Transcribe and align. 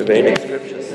Vedic 0.00 0.38
scriptures. 0.38 0.92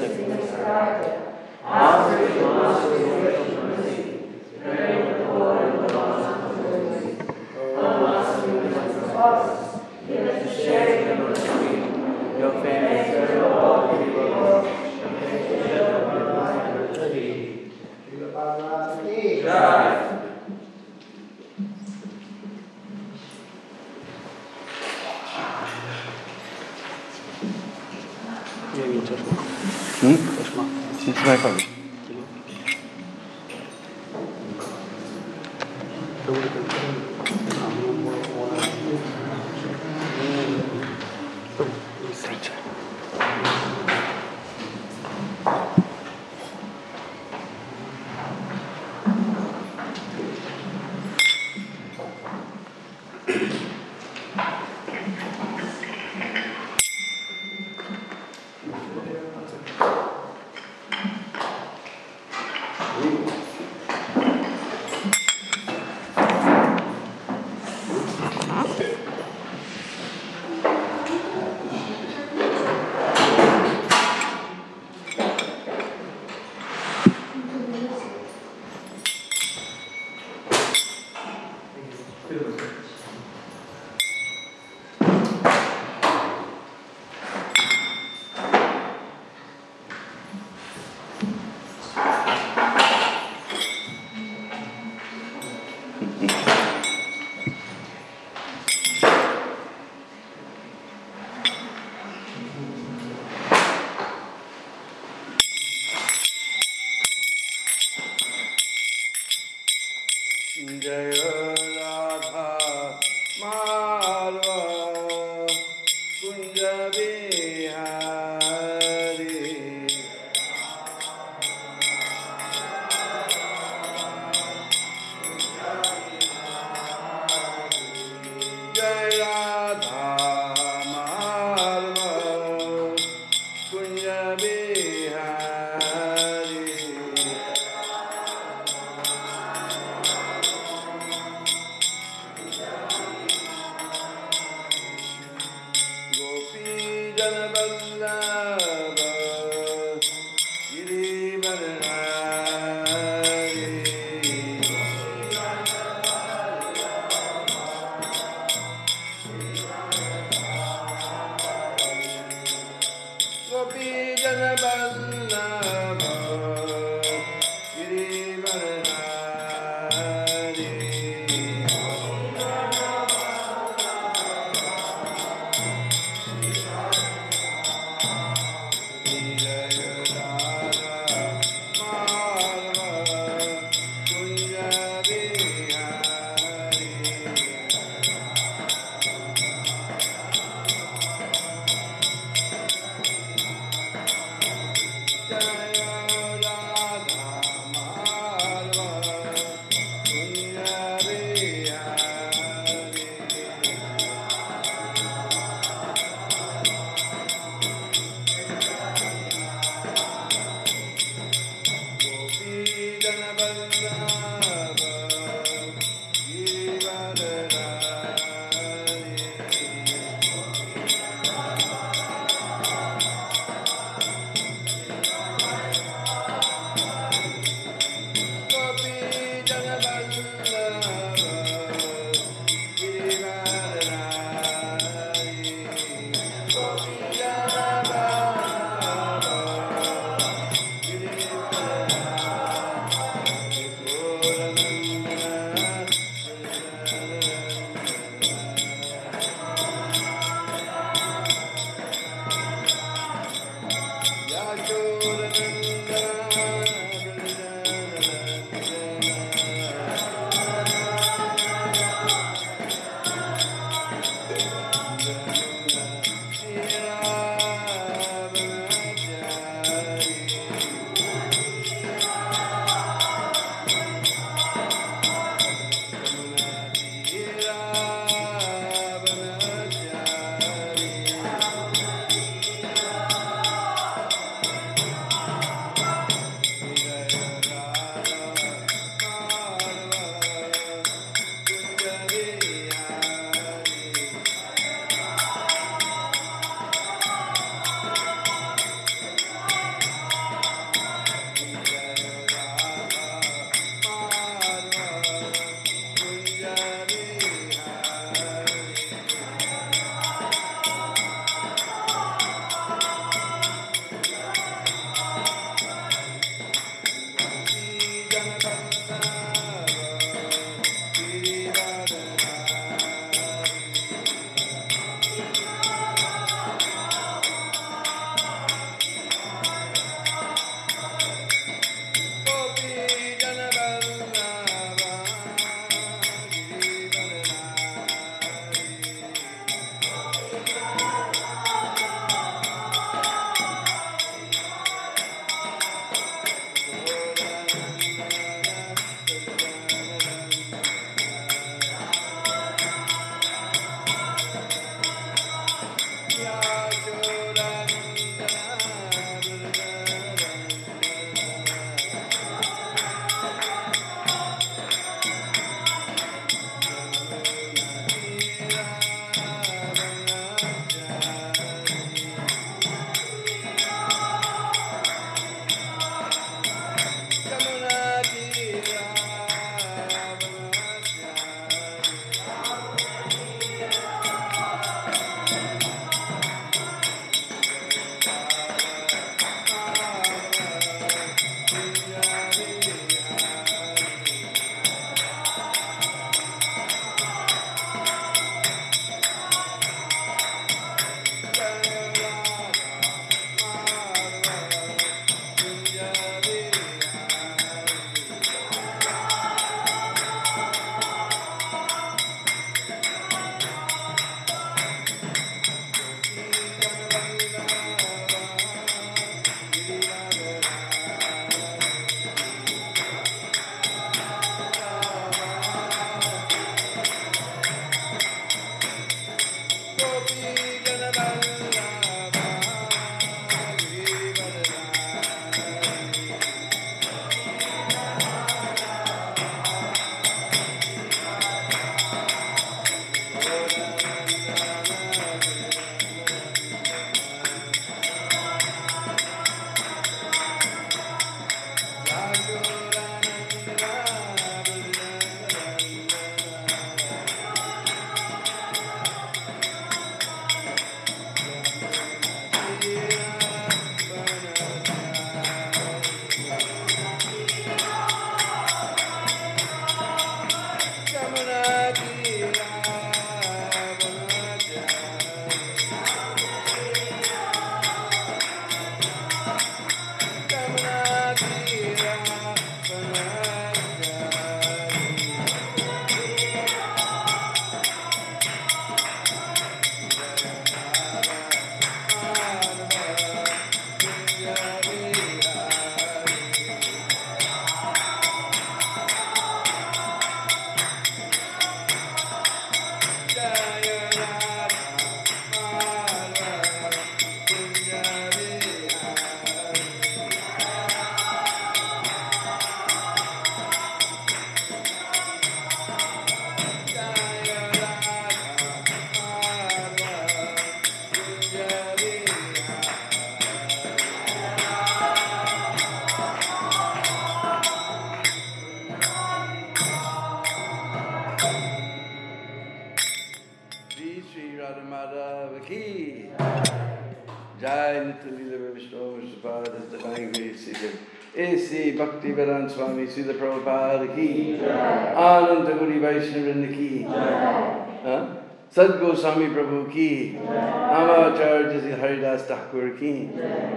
Srila 542.98 543.13
Prabhupada 543.13 543.96
Ki. 543.96 544.39
Ananda 544.42 545.51
Guri 545.51 545.80
Vaishnavrinda 545.80 546.54
Ki. 546.54 546.84
Huh? 546.84 548.08
Sad 548.50 548.80
Goswami 548.80 549.27
Prabhu 549.27 549.72
Ki. 549.72 550.13
Namacharya 550.13 551.62
Ji 551.62 551.70
Haridas 551.72 552.24
Thakur 552.24 552.72
Ki. 552.72 553.10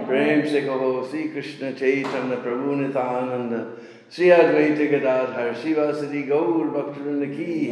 Prem 0.05 0.47
Se 0.47 0.61
Kaho 0.61 1.09
Sri 1.09 1.29
Krishna 1.29 1.73
Chaitanya 1.73 2.37
Prabhu 2.37 2.75
Nityananda 2.77 3.67
Sri 4.11 4.25
Advaita 4.25 4.91
Gadadhar 4.91 5.53
Srivasadi 5.55 6.27
Gaur 6.27 6.65
Bhaktivinoda 6.75 7.33
Ki 7.33 7.71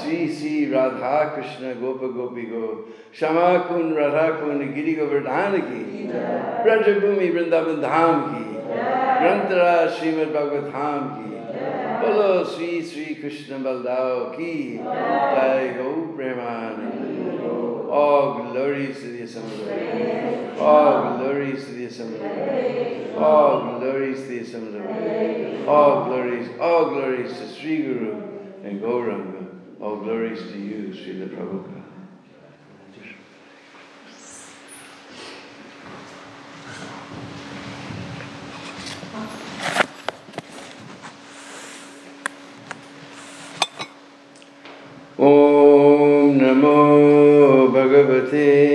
Sri 0.00 0.32
Sri 0.32 0.70
Radha 0.70 1.32
Krishna 1.34 1.74
Gopa 1.74 2.10
Gopi 2.10 2.44
Go 2.46 2.84
Shama 3.10 3.64
Kun 3.66 3.92
Radha 3.92 4.38
Kun 4.38 4.72
Giri 4.72 4.94
Govardhana 4.94 5.60
Ki 5.66 6.06
Brajabhumi 6.62 7.32
Vrindavan 7.34 7.80
Dham 7.82 8.16
Ki 8.30 8.44
Grantara 8.70 9.90
Srimad 9.90 10.32
Bhagavad 10.32 10.72
Dham 10.72 11.02
Ki 11.16 11.26
Bolo 12.06 12.44
Sri 12.44 12.80
Sri 12.80 13.16
Krishna 13.16 13.58
Baldao 13.58 14.36
Ki 14.36 14.76
Jai 14.76 15.72
Go 15.76 16.14
Premanand 16.16 17.90
All 17.90 18.44
glories 18.44 19.00
to 19.00 19.08
the 19.08 19.22
Assembly 19.22 20.33
All 20.59 21.17
glories 21.17 21.65
to 21.65 21.71
the 21.71 21.85
Assembly 21.85 23.13
All 23.15 23.79
glories 23.79 24.21
to 24.21 24.27
the 24.27 24.39
Assembly 24.39 25.65
All 25.65 26.05
glories, 26.05 26.49
all 26.59 26.89
glories 26.89 27.37
to 27.37 27.53
Sri 27.53 27.81
Guru 27.83 28.21
and 28.63 28.81
Gauranga 28.81 29.47
All 29.81 29.97
glories 29.97 30.41
to 30.51 30.57
you, 30.57 30.93
Srila 30.93 31.29
Prabhupada 31.29 31.79
ॐ 45.19 46.37
नमो 46.41 46.75
भगवते 47.73 48.72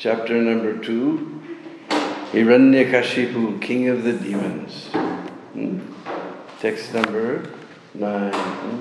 Chapter 0.00 0.40
number 0.40 0.78
2, 0.78 1.42
Hiranyakashipu, 2.32 3.60
king 3.60 3.88
of 3.88 4.02
the 4.02 4.14
demons. 4.14 4.86
Hmm? 5.52 5.80
Text 6.58 6.94
number 6.94 7.50
9. 7.92 8.32
hmm? 8.32 8.80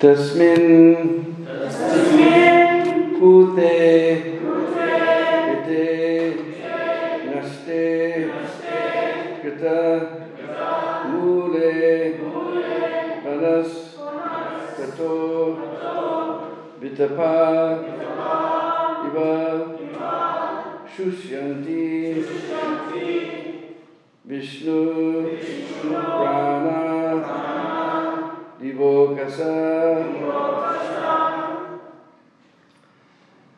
Tasmin 0.00 1.28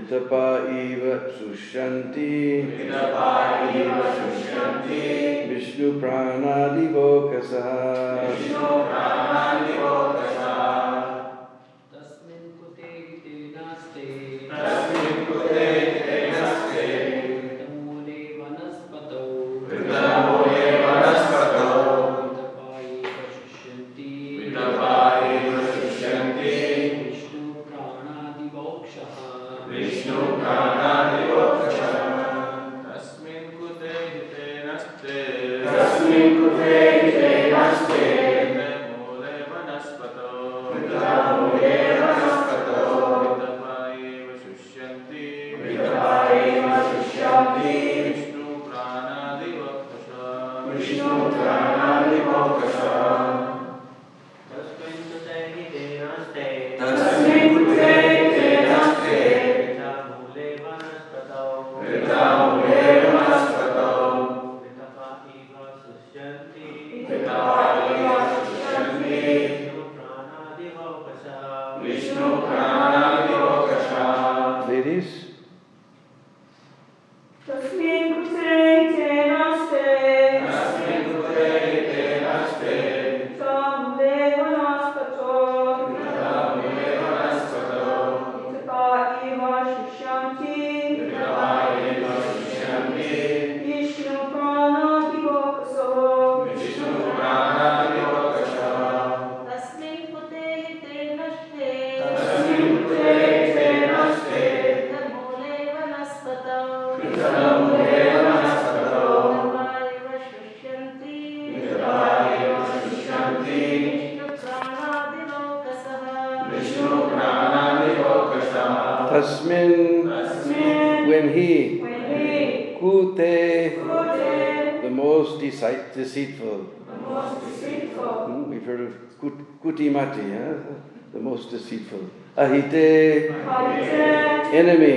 पितपा 0.00 0.44
इव 0.80 1.02
शुष्यन्ति 1.36 2.28
विष्णुप्राणादिवोकसः। 5.50 7.68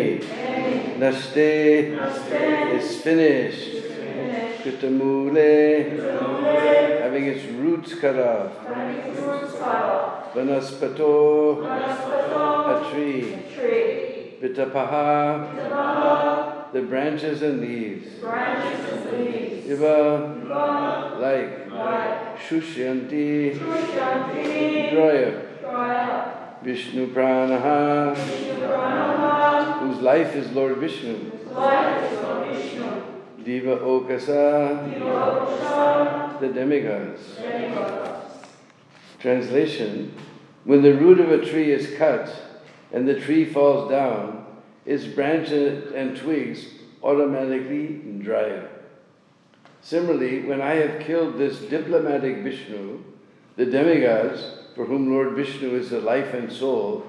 Haite, 0.03 0.29
enemy. 0.29 0.79
enemy, 0.79 0.99
Naste 0.99 1.95
Naste, 1.95 2.75
is 2.75 3.01
finished. 3.01 3.69
Kutamule, 4.63 5.99
having 7.01 7.25
its 7.25 7.45
roots 7.45 7.95
cut 7.95 8.17
off. 8.17 8.51
having 8.65 8.95
its 8.95 9.19
roots 9.19 9.53
cut 9.53 9.83
off, 9.83 10.33
Vanaspato, 10.33 11.63
a 12.69 12.91
tree. 12.91 13.23
Vitapaha, 14.41 15.31
the 16.73 16.81
branches 16.81 17.41
and 17.41 17.61
leaves. 17.61 18.07
Iva, 19.69 21.17
like. 21.19 21.63
Shushanti, 22.43 23.57
Draya, 24.91 25.29
Draya, 25.61 26.61
Vishnu 26.61 27.07
Pranaha, 27.13 28.15
life 30.03 30.35
is 30.35 30.51
Lord 30.51 30.77
Vishnu. 30.77 31.31
Diva 33.45 33.77
Okasa, 33.77 34.99
the 36.41 36.47
demigods. 36.49 37.21
Translation 39.19 40.13
When 40.65 40.81
the 40.81 40.93
root 40.93 41.21
of 41.21 41.31
a 41.31 41.45
tree 41.45 41.71
is 41.71 41.97
cut 41.97 42.35
and 42.91 43.07
the 43.07 43.17
tree 43.19 43.45
falls 43.45 43.89
down, 43.89 44.45
its 44.85 45.05
branches 45.05 45.93
and 45.93 46.17
twigs 46.17 46.65
automatically 47.01 48.01
dry 48.19 48.57
up. 48.57 48.69
Similarly, 49.81 50.43
when 50.43 50.61
I 50.61 50.75
have 50.75 50.99
killed 51.01 51.37
this 51.37 51.59
diplomatic 51.59 52.43
Vishnu, 52.43 53.01
the 53.55 53.65
demigods, 53.65 54.43
for 54.75 54.83
whom 54.85 55.13
Lord 55.13 55.33
Vishnu 55.33 55.75
is 55.75 55.91
the 55.91 56.01
life 56.01 56.33
and 56.33 56.51
soul, 56.51 57.05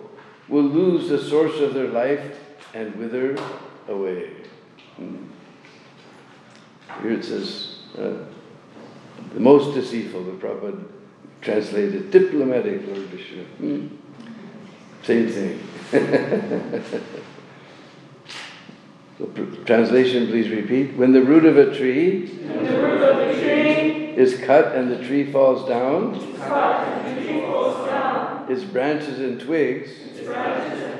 will 0.49 0.63
lose 0.63 1.09
the 1.09 1.19
source 1.19 1.59
of 1.61 1.75
their 1.75 1.89
life 1.89 2.39
and 2.75 2.95
wither 2.97 3.37
away. 3.89 4.31
Hmm. 4.97 5.27
Here 7.03 7.13
it 7.13 7.25
says, 7.25 7.79
uh, 7.97 8.25
the 9.33 9.41
most 9.41 9.75
deceitful, 9.75 10.25
the 10.25 10.33
Prabhupada 10.33 10.85
translated 11.41 12.11
diplomatic 12.11 12.87
Lord 12.87 13.07
Vishnu. 13.09 13.45
Hmm. 13.45 13.87
Same 15.03 15.29
thing. 15.29 15.61
so, 19.19 19.27
pr- 19.27 19.65
translation, 19.65 20.27
please 20.29 20.49
repeat. 20.49 20.97
When 20.97 21.13
the 21.13 21.23
root 21.23 21.45
of 21.45 21.57
a 21.57 21.77
tree 21.77 22.27
the 22.27 22.55
root 22.55 23.03
of 23.03 23.17
the 23.19 23.41
tree 23.41 24.17
is 24.17 24.41
cut 24.41 24.75
and 24.75 24.91
the 24.91 25.05
tree 25.07 25.31
falls 25.31 25.69
down, 25.69 26.15
is 26.15 26.39
cut 26.39 26.89
and 26.89 27.19
the 27.19 27.23
tree 27.23 27.41
falls 27.43 27.87
down, 27.87 28.51
its 28.51 28.65
branches 28.65 29.19
and 29.21 29.41
twigs 29.41 29.91
its 29.91 30.21
branches 30.21 30.73
and 30.73 30.81
twigs 30.81 30.94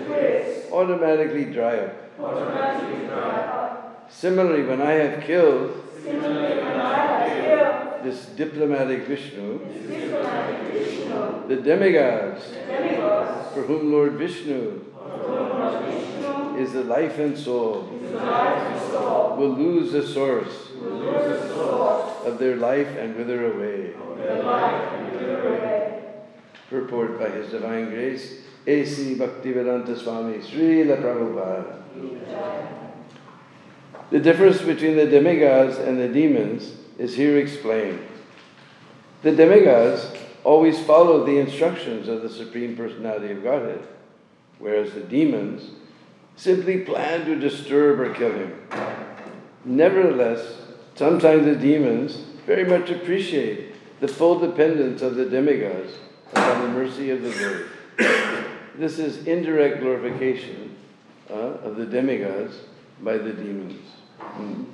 automatically 0.75 1.47
dry 1.47 1.77
up. 1.79 2.21
automatically 2.21 3.07
dry 3.07 3.41
up. 3.41 4.11
Similarly, 4.11 4.65
when 4.65 4.83
I 4.83 4.93
have 4.93 5.23
killed 5.25 5.81
Similarly, 6.03 6.57
when 6.63 6.81
I 6.81 6.97
have 6.99 7.45
killed 7.45 8.05
this 8.05 8.27
diplomatic 8.27 9.07
Vishnu, 9.07 9.59
diplomatic 9.89 10.73
Vishnu, 10.73 11.49
the 11.49 11.57
demigods, 11.57 12.45
demigods, 12.67 13.55
for 13.55 13.63
whom 13.63 13.91
Lord 13.91 14.13
Vishnu 14.15 14.85
Lord 15.01 15.85
Vishnu, 15.87 16.57
is 16.59 16.73
the 16.75 16.85
life 16.85 17.19
and 17.19 17.39
soul, 17.39 17.89
is 18.03 18.13
the 18.13 18.19
life 18.19 18.59
and 18.59 18.93
soul, 18.93 19.37
will 19.37 19.55
lose 19.55 19.93
the 19.93 20.07
source 20.07 20.65
lose 20.85 21.41
the 21.41 21.49
source 21.49 22.27
of 22.27 22.39
their 22.39 22.57
life 22.57 22.89
and 22.99 23.17
wither 23.17 23.53
away. 23.53 23.95
of 23.95 24.19
their 24.19 24.43
life 24.43 24.93
and 24.93 25.13
wither 25.13 25.49
away. 25.49 26.05
Purport 26.71 27.19
by 27.19 27.31
His 27.31 27.51
Divine 27.51 27.91
Grace, 27.91 28.43
A.C. 28.67 29.17
Bhaktivedanta 29.17 29.97
Swami 29.97 30.39
Srila 30.39 31.01
Prabhupada. 31.03 31.83
The 34.11 34.21
difference 34.21 34.63
between 34.63 34.97
the 34.97 35.07
demigods 35.07 35.77
and 35.79 35.99
the 35.99 36.09
demons 36.09 36.73
is 36.99 37.15
here 37.15 37.39
explained. 37.39 38.01
The 39.23 39.33
demigods 39.33 40.13
always 40.45 40.83
follow 40.85 41.25
the 41.25 41.39
instructions 41.39 42.09
of 42.09 42.23
the 42.23 42.29
Supreme 42.29 42.77
Personality 42.77 43.33
of 43.33 43.43
Godhead, 43.43 43.87
whereas 44.59 44.93
the 44.93 45.01
demons 45.01 45.71
simply 46.37 46.81
plan 46.81 47.25
to 47.27 47.37
disturb 47.37 48.01
or 48.01 48.15
kill 48.15 48.33
him. 48.33 48.61
Nevertheless, 49.65 50.59
sometimes 50.95 51.45
the 51.47 51.57
demons 51.57 52.25
very 52.47 52.65
much 52.65 52.91
appreciate 52.91 53.75
the 54.01 54.09
full 54.09 54.39
dependence 54.39 55.01
of 55.01 55.15
the 55.15 55.25
demigods 55.25 55.95
upon 56.33 56.63
the 56.63 56.69
mercy 56.69 57.11
of 57.11 57.23
the 57.23 57.31
Lord. 57.31 58.51
This 58.77 58.99
is 58.99 59.27
indirect 59.27 59.81
glorification 59.81 60.77
uh, 61.31 61.35
of 61.35 61.77
the 61.77 61.87
demigods 61.87 62.57
by 63.01 63.19
the 63.19 63.33
demons. 63.33 63.81
Mm. 64.21 64.67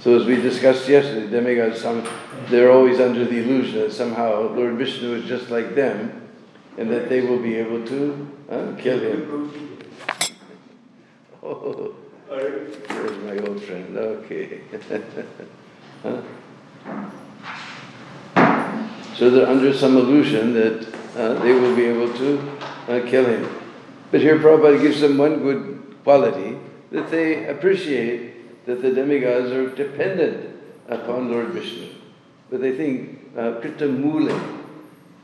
So 0.00 0.18
as 0.18 0.26
we 0.26 0.34
discussed 0.36 0.88
yesterday, 0.88 1.28
demigods, 1.30 1.80
some, 1.80 2.06
they're 2.48 2.72
always 2.72 2.98
under 2.98 3.24
the 3.24 3.38
illusion 3.38 3.80
that 3.80 3.92
somehow 3.92 4.52
Lord 4.52 4.74
Vishnu 4.74 5.14
is 5.14 5.24
just 5.26 5.50
like 5.50 5.76
them, 5.76 6.28
and 6.76 6.90
that 6.90 7.08
they 7.08 7.20
will 7.20 7.38
be 7.38 7.54
able 7.54 7.86
to 7.86 8.28
uh, 8.50 8.74
kill 8.78 8.98
him. 8.98 9.78
Oh, 11.44 11.96
there's 12.28 13.18
my 13.24 13.36
old 13.46 13.62
friend. 13.62 13.98
Okay. 13.98 14.60
Huh? 16.02 16.20
So 19.22 19.30
they're 19.30 19.46
under 19.46 19.72
some 19.72 19.96
illusion 19.96 20.52
that 20.54 20.84
uh, 21.16 21.34
they 21.44 21.52
will 21.52 21.76
be 21.76 21.84
able 21.84 22.12
to 22.12 22.58
uh, 22.88 23.06
kill 23.08 23.24
him. 23.24 23.48
But 24.10 24.20
here 24.20 24.36
Prabhupada 24.36 24.82
gives 24.82 25.00
them 25.00 25.16
one 25.16 25.44
good 25.44 25.94
quality 26.02 26.58
that 26.90 27.08
they 27.08 27.46
appreciate 27.46 28.66
that 28.66 28.82
the 28.82 28.90
demigods 28.90 29.52
are 29.52 29.72
dependent 29.76 30.58
upon 30.88 31.30
Lord 31.30 31.50
Vishnu. 31.50 31.90
But 32.50 32.62
they 32.62 32.76
think 32.76 33.20
uh, 33.36 33.60
Krita 33.60 33.86
Mule, 33.86 34.36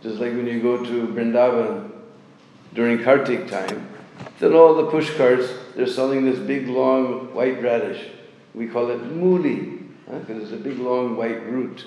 just 0.00 0.20
like 0.20 0.30
when 0.30 0.46
you 0.46 0.62
go 0.62 0.76
to 0.76 1.08
Vrindavan 1.08 1.90
during 2.74 3.02
Kartik 3.02 3.48
time, 3.48 3.88
then 4.38 4.52
all 4.52 4.76
the 4.76 4.86
push 4.92 5.12
carts, 5.16 5.52
they're 5.74 5.88
selling 5.88 6.24
this 6.24 6.38
big 6.38 6.68
long 6.68 7.34
white 7.34 7.60
radish. 7.60 8.10
We 8.54 8.68
call 8.68 8.90
it 8.90 9.02
muli, 9.02 9.80
because 10.06 10.44
it's 10.44 10.52
a 10.52 10.56
big 10.56 10.78
long 10.78 11.16
white 11.16 11.44
root. 11.46 11.84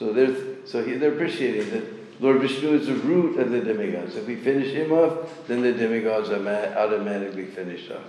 So 0.00 0.14
they're, 0.14 0.34
so 0.64 0.82
he, 0.82 0.94
they're 0.94 1.12
appreciating 1.12 1.68
that 1.72 2.22
Lord 2.22 2.40
Vishnu 2.40 2.70
is 2.70 2.86
the 2.86 2.94
root 2.94 3.38
of 3.38 3.50
the 3.50 3.60
demigods. 3.60 4.16
If 4.16 4.26
we 4.26 4.34
finish 4.34 4.72
him 4.72 4.92
off, 4.92 5.46
then 5.46 5.60
the 5.60 5.74
demigods 5.74 6.30
are 6.30 6.38
ma- 6.38 6.74
automatically 6.74 7.44
finished 7.44 7.92
off. 7.92 8.06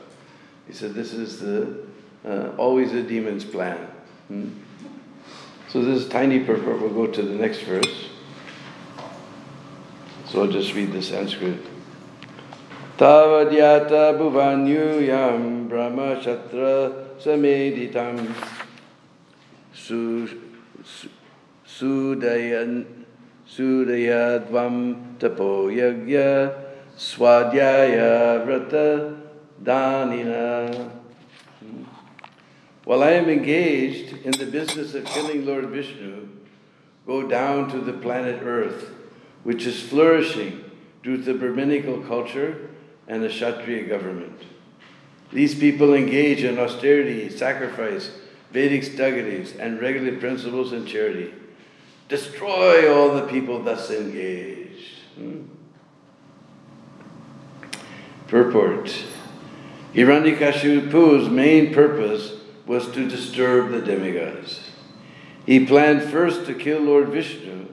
He 0.67 0.73
said 0.73 0.93
this 0.93 1.11
is 1.11 1.41
the 1.41 1.83
uh, 2.25 2.51
always 2.57 2.93
a 2.93 3.03
demon's 3.03 3.43
plan. 3.43 3.77
Hmm? 4.29 4.51
So 5.67 5.81
this 5.81 6.01
is 6.01 6.07
tiny 6.07 6.39
purport. 6.39 6.79
We'll 6.79 6.93
go 6.93 7.07
to 7.07 7.21
the 7.21 7.35
next 7.35 7.59
verse. 7.63 8.07
So 10.27 10.43
I'll 10.43 10.51
just 10.51 10.73
read 10.73 10.93
the 10.93 11.01
Sanskrit. 11.01 11.59
Tavadyata 12.97 14.17
bhuvanyuyam 14.17 15.67
brahmashatra 15.67 17.17
sameditam 17.19 18.33
su, 19.73 20.39
su, 20.85 21.09
sudayan 21.81 22.85
sudayadvam 23.49 25.17
tapo 25.17 25.65
yagya 25.65 26.53
swadhyaya 26.95 28.45
vrata 28.45 29.17
danina. 29.63 30.91
While 32.85 33.03
I 33.03 33.11
am 33.11 33.29
engaged 33.29 34.13
in 34.25 34.31
the 34.31 34.45
business 34.45 34.93
of 34.93 35.05
killing 35.05 35.45
Lord 35.45 35.69
Vishnu, 35.69 36.29
go 37.07 37.27
down 37.27 37.69
to 37.71 37.79
the 37.79 37.93
planet 37.93 38.41
Earth, 38.43 38.91
which 39.43 39.65
is 39.65 39.81
flourishing 39.81 40.63
due 41.01 41.17
to 41.17 41.23
the 41.23 41.33
Brahminical 41.33 42.01
culture 42.01 42.69
and 43.07 43.23
the 43.23 43.29
Kshatriya 43.29 43.87
government. 43.87 44.39
These 45.31 45.55
people 45.55 45.93
engage 45.93 46.43
in 46.43 46.59
austerity, 46.59 47.29
sacrifice, 47.29 48.11
Vedic 48.51 48.83
studies, 48.83 49.55
and 49.55 49.79
regular 49.79 50.17
principles 50.19 50.73
and 50.73 50.87
charity. 50.87 51.33
Destroy 52.11 52.93
all 52.93 53.13
the 53.13 53.25
people 53.25 53.63
thus 53.63 53.89
engaged. 53.89 54.99
Hmm? 55.15 55.43
Purport 58.27 58.93
Hiranyakashipu's 59.93 61.29
main 61.29 61.73
purpose 61.73 62.33
was 62.65 62.91
to 62.91 63.07
disturb 63.07 63.71
the 63.71 63.81
demigods. 63.81 64.71
He 65.45 65.65
planned 65.65 66.03
first 66.03 66.45
to 66.47 66.53
kill 66.53 66.81
Lord 66.81 67.07
Vishnu, 67.07 67.67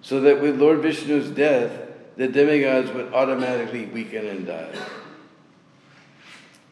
so 0.00 0.22
that 0.22 0.40
with 0.40 0.58
Lord 0.58 0.80
Vishnu's 0.80 1.28
death, 1.28 1.70
the 2.16 2.28
demigods 2.28 2.90
would 2.92 3.12
automatically 3.12 3.84
weaken 3.84 4.26
and 4.26 4.46
die. 4.46 4.72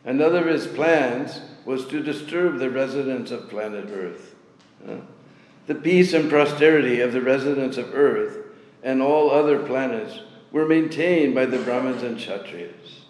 Another 0.07 0.39
of 0.39 0.55
his 0.55 0.67
plans 0.67 1.43
was 1.67 1.87
to 1.89 2.03
disturb 2.03 2.59
the 2.59 2.71
residents 2.71 3.31
of 3.31 3.51
planet 3.51 3.91
Earth. 3.93 4.35
Uh, 4.89 4.97
the 5.69 5.75
peace 5.75 6.15
and 6.15 6.31
prosperity 6.31 7.03
of 7.03 7.13
the 7.13 7.21
residents 7.21 7.77
of 7.77 7.95
Earth 7.95 8.39
and 8.83 9.03
all 9.03 9.31
other 9.31 9.59
planets 9.59 10.21
were 10.51 10.67
maintained 10.67 11.35
by 11.35 11.45
the 11.45 11.59
Brahmins 11.59 12.03
and 12.03 12.17
Kshatriyas. 12.17 13.03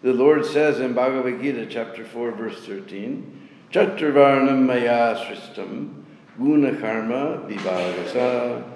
The 0.00 0.12
Lord 0.12 0.46
says 0.46 0.78
in 0.78 0.92
Bhagavad 0.92 1.42
Gita, 1.42 1.66
chapter 1.66 2.04
4, 2.04 2.30
verse 2.30 2.64
13, 2.64 3.48
Chaturvarnam 3.72 4.64
maya 4.64 5.16
sristam 5.16 6.04
guna 6.38 6.76
karma 6.76 7.44
vibhagasa. 7.48 8.70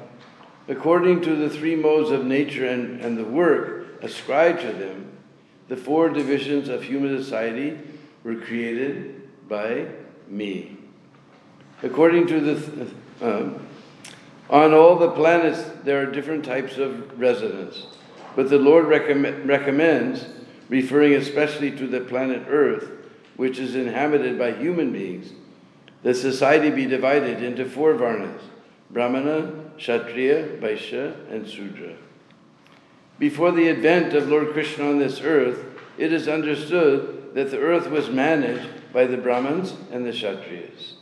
According 0.67 1.21
to 1.21 1.37
the 1.37 1.49
three 1.49 1.77
modes 1.77 2.11
of 2.11 2.25
nature 2.25 2.67
and, 2.67 3.01
and 3.01 3.17
the 3.17 3.25
work 3.25 4.03
ascribed 4.03 4.63
to 4.63 4.73
them, 4.73 5.13
the 5.69 5.77
four 5.77 6.09
divisions 6.09 6.69
of 6.69 6.83
human 6.83 7.17
society 7.17 7.79
were 8.25 8.35
created 8.35 9.49
by 9.49 9.87
me. 10.27 10.78
According 11.83 12.27
to 12.29 12.41
the, 12.41 12.91
um, 13.21 13.67
on 14.51 14.73
all 14.73 14.97
the 14.97 15.11
planets, 15.11 15.63
there 15.85 16.03
are 16.03 16.11
different 16.11 16.45
types 16.45 16.79
of 16.79 17.19
residents. 17.19 17.87
But 18.35 18.51
the 18.51 18.59
Lord 18.59 18.87
recommend, 18.87 19.49
recommends, 19.49 20.27
referring 20.69 21.15
especially 21.15 21.71
to 21.73 21.87
the 21.87 22.01
planet 22.01 22.45
Earth, 22.49 22.91
which 23.37 23.59
is 23.59 23.75
inhabited 23.75 24.39
by 24.39 24.53
human 24.53 24.93
beings, 24.93 25.33
that 26.03 26.15
society 26.15 26.71
be 26.71 26.87
divided 26.87 27.43
into 27.43 27.65
four 27.65 27.95
varnas 27.95 28.41
Brahmana, 28.91 29.53
Kshatriya, 29.77 30.59
Vaishya, 30.61 31.31
and 31.31 31.47
Sudra. 31.47 31.95
Before 33.19 33.53
the 33.53 33.69
advent 33.69 34.15
of 34.15 34.29
Lord 34.29 34.53
Krishna 34.53 34.89
on 34.89 34.99
this 34.99 35.21
earth, 35.21 35.65
it 35.99 36.13
is 36.13 36.29
understood 36.29 37.35
that 37.35 37.51
the 37.51 37.59
earth 37.59 37.91
was 37.91 38.09
managed 38.09 38.69
by 38.93 39.05
the 39.05 39.17
Brahmins 39.17 39.75
and 39.91 40.07
the 40.07 40.11
Kshatriyas. 40.11 40.95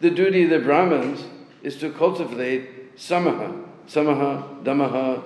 The 0.00 0.10
duty 0.10 0.44
of 0.44 0.50
the 0.50 0.58
Brahmins 0.58 1.24
is 1.62 1.76
to 1.78 1.90
cultivate 1.90 2.96
samaha, 2.96 3.64
samaha, 3.88 4.62
damaha, 4.62 5.22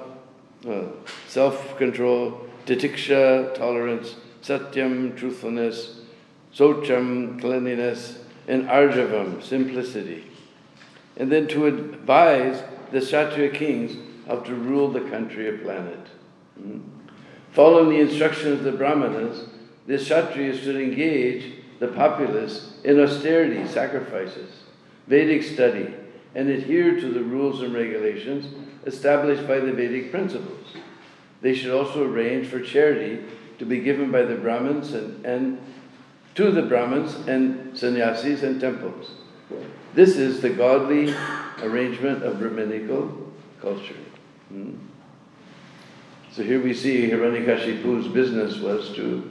uh, 0.68 0.84
self 1.26 1.76
control, 1.78 2.46
titiksha, 2.66 3.54
tolerance, 3.54 4.16
satyam, 4.42 5.16
truthfulness, 5.16 6.00
socham, 6.54 7.40
cleanliness, 7.40 8.18
and 8.46 8.64
arjavam, 8.68 9.42
simplicity. 9.42 10.24
And 11.16 11.32
then 11.32 11.48
to 11.48 11.66
advise 11.66 12.62
the 12.92 13.00
Kshatriya 13.00 13.50
kings 13.50 13.96
how 14.26 14.36
to 14.40 14.54
rule 14.54 14.90
the 14.90 15.00
country 15.00 15.48
or 15.48 15.58
planet. 15.58 16.06
Mm. 16.60 16.82
Following 17.52 17.90
the 17.90 18.00
instructions 18.00 18.58
of 18.58 18.64
the 18.64 18.72
Brahmanas, 18.72 19.48
the 19.86 19.94
Kshatriyas 19.94 20.62
should 20.62 20.76
engage 20.76 21.54
the 21.78 21.88
populace 21.88 22.74
in 22.84 23.00
austerity, 23.00 23.66
sacrifices, 23.66 24.57
Vedic 25.08 25.42
study, 25.42 25.94
and 26.34 26.50
adhere 26.50 27.00
to 27.00 27.10
the 27.10 27.22
rules 27.22 27.62
and 27.62 27.74
regulations 27.74 28.54
established 28.86 29.48
by 29.48 29.58
the 29.58 29.72
Vedic 29.72 30.10
principles. 30.10 30.68
They 31.40 31.54
should 31.54 31.72
also 31.72 32.04
arrange 32.04 32.46
for 32.46 32.60
charity 32.60 33.24
to 33.58 33.64
be 33.64 33.80
given 33.80 34.10
by 34.10 34.22
the 34.22 34.34
Brahmins 34.34 34.92
and, 34.92 35.24
and 35.24 35.60
to 36.34 36.50
the 36.50 36.62
Brahmins 36.62 37.14
and 37.26 37.76
sannyasis 37.76 38.42
and 38.42 38.60
temples. 38.60 39.10
This 39.94 40.16
is 40.16 40.40
the 40.40 40.50
godly 40.50 41.14
arrangement 41.62 42.22
of 42.22 42.38
Brahminical 42.38 43.32
culture. 43.60 43.96
Hmm. 44.48 44.74
So 46.30 46.42
here 46.42 46.62
we 46.62 46.74
see 46.74 47.10
Hiranyakashipu's 47.10 48.08
business 48.08 48.58
was 48.58 48.94
to 48.94 49.28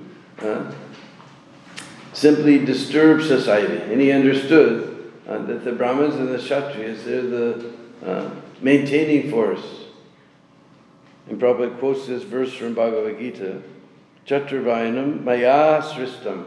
simply 2.13 2.65
disturb 2.65 3.21
society, 3.21 3.77
and 3.91 4.01
he 4.01 4.11
understood 4.11 4.96
uh, 5.27 5.39
that 5.39 5.65
the 5.65 5.73
Brahmins 5.73 6.15
and 6.15 6.29
the 6.29 6.37
Kshatriyas, 6.37 7.03
they're 7.03 7.21
the 7.21 7.73
uh, 8.05 8.29
maintaining 8.61 9.29
force. 9.29 9.85
And 11.27 11.39
Prabhupada 11.39 11.77
quotes 11.79 12.07
this 12.07 12.23
verse 12.23 12.53
from 12.53 12.73
Bhagavad 12.73 13.19
Gita, 13.19 13.61
Chaturvarnam 14.25 15.23
Maya 15.23 15.81
Sristam. 15.81 16.45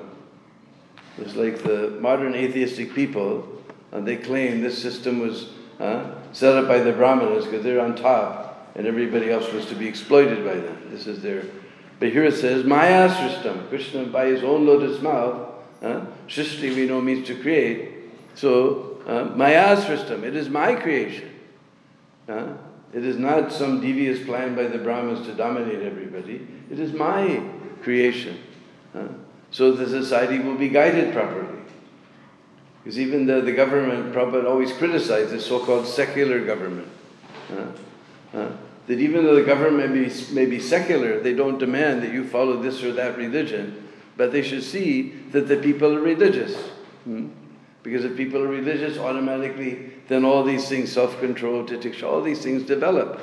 It's 1.19 1.37
like 1.37 1.63
the 1.63 1.91
modern 2.01 2.35
atheistic 2.35 2.95
people, 2.95 3.63
and 3.93 4.07
they 4.07 4.17
claim 4.17 4.63
this 4.63 4.81
system 4.81 5.21
was 5.21 5.51
uh, 5.79 6.15
set 6.33 6.57
up 6.57 6.67
by 6.67 6.79
the 6.79 6.93
Brahmanas 6.93 7.45
because 7.45 7.63
they're 7.63 7.81
on 7.81 7.95
top, 7.95 8.71
and 8.75 8.87
everybody 8.87 9.31
else 9.31 9.53
was 9.53 9.67
to 9.67 9.75
be 9.75 9.87
exploited 9.87 10.45
by 10.45 10.55
them. 10.55 10.79
This 10.91 11.07
is 11.07 11.21
their. 11.23 11.45
But 11.99 12.13
here 12.13 12.25
it 12.25 12.35
says, 12.35 12.65
Maya 12.65 13.11
Sristam. 13.11 13.69
Krishna, 13.69 14.05
by 14.07 14.27
his 14.27 14.43
own 14.43 14.65
lotus 14.65 15.03
mouth, 15.03 15.51
uh, 15.83 16.07
Srishti 16.27 16.75
we 16.75 16.87
know 16.87 17.03
means 17.03 17.27
to 17.27 17.35
create. 17.35 18.00
So, 18.41 19.03
uh, 19.07 19.25
Maya 19.37 19.77
it 19.77 20.35
is 20.35 20.49
my 20.49 20.75
creation. 20.75 21.29
Uh, 22.27 22.55
it 22.95 23.05
is 23.05 23.19
not 23.19 23.53
some 23.53 23.83
devious 23.83 24.25
plan 24.25 24.57
by 24.57 24.63
the 24.63 24.79
Brahmins 24.79 25.27
to 25.27 25.35
dominate 25.35 25.83
everybody. 25.83 26.49
It 26.71 26.79
is 26.81 26.95
my 26.95 27.43
creation. 27.83 28.39
Uh, 28.95 29.09
so 29.51 29.73
the 29.73 29.87
society 29.87 30.39
will 30.39 30.55
be 30.55 30.71
guided 30.71 31.13
properly. 31.13 31.59
Because 32.83 32.99
even 32.99 33.27
the, 33.27 33.43
the 33.43 33.53
government, 33.53 34.15
Prabhupada 34.15 34.49
always 34.49 34.73
criticized 34.73 35.33
the 35.33 35.41
so-called 35.41 35.87
secular 35.87 36.43
government. 36.43 36.89
Uh, 37.53 38.39
uh, 38.39 38.53
that 38.87 38.99
even 39.01 39.23
though 39.23 39.35
the 39.35 39.45
government 39.45 39.95
may 39.95 40.09
be, 40.09 40.15
may 40.33 40.47
be 40.47 40.59
secular, 40.59 41.21
they 41.21 41.35
don't 41.35 41.59
demand 41.59 42.03
that 42.05 42.15
you 42.15 42.27
follow 42.27 42.63
this 42.63 42.83
or 42.83 42.93
that 42.95 43.19
religion, 43.19 43.87
but 44.17 44.33
they 44.33 44.41
should 44.41 44.63
see 44.63 45.11
that 45.33 45.47
the 45.47 45.59
people 45.59 45.95
are 45.95 46.01
religious. 46.01 46.57
Hmm? 47.05 47.29
Because 47.83 48.05
if 48.05 48.17
people 48.17 48.43
are 48.43 48.49
religious, 48.49 48.99
automatically, 48.99 49.93
then 50.09 50.25
all 50.25 50.45
these 50.45 50.69
things, 50.69 50.93
self-control, 50.93 51.65
titiksha, 51.65 52.03
all 52.03 52.21
these 52.21 52.43
things 52.43 52.65
develop. 52.65 53.21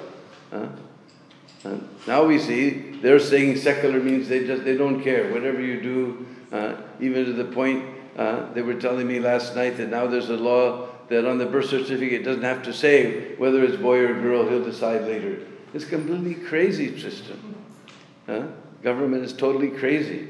Now 2.08 2.24
we 2.24 2.40
see 2.40 3.00
they're 3.02 3.20
saying 3.20 3.58
secular 3.58 4.00
means 4.00 4.30
they 4.30 4.46
just 4.48 4.64
they 4.64 4.78
don't 4.78 5.04
care 5.04 5.32
whatever 5.34 5.62
you 5.62 5.82
do, 5.82 6.26
uh, 6.52 6.76
even 7.02 7.26
to 7.26 7.34
the 7.34 7.44
point 7.46 7.84
uh, 8.18 8.52
they 8.54 8.62
were 8.62 8.76
telling 8.76 9.08
me 9.08 9.20
last 9.20 9.56
night 9.56 9.78
that 9.78 9.90
now 9.90 10.08
there's 10.08 10.30
a 10.30 10.38
law 10.38 10.88
that 11.10 11.26
on 11.26 11.38
the 11.38 11.46
birth 11.46 11.70
certificate 11.70 12.24
doesn't 12.24 12.44
have 12.44 12.64
to 12.64 12.74
say 12.74 13.36
whether 13.36 13.64
it's 13.64 13.76
boy 13.76 14.00
or 14.00 14.14
girl. 14.22 14.48
He'll 14.48 14.64
decide 14.64 15.04
later. 15.04 15.40
It's 15.74 15.86
completely 15.86 16.36
crazy. 16.36 16.98
Huh? 18.26 18.48
Government 18.82 19.24
is 19.24 19.34
totally 19.34 19.70
crazy. 19.70 20.30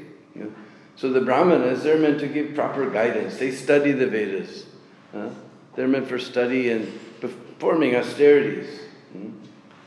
So 0.98 1.12
the 1.12 1.20
Brahmanas, 1.20 1.84
they're 1.84 1.98
meant 1.98 2.18
to 2.20 2.26
give 2.26 2.56
proper 2.56 2.90
guidance. 2.90 3.36
They 3.38 3.52
study 3.52 3.92
the 3.92 4.08
Vedas. 4.08 4.66
Huh? 5.12 5.28
They're 5.76 5.86
meant 5.86 6.08
for 6.08 6.18
study 6.18 6.70
and 6.70 6.92
performing 7.20 7.94
austerities. 7.94 8.80
Hmm? 9.12 9.30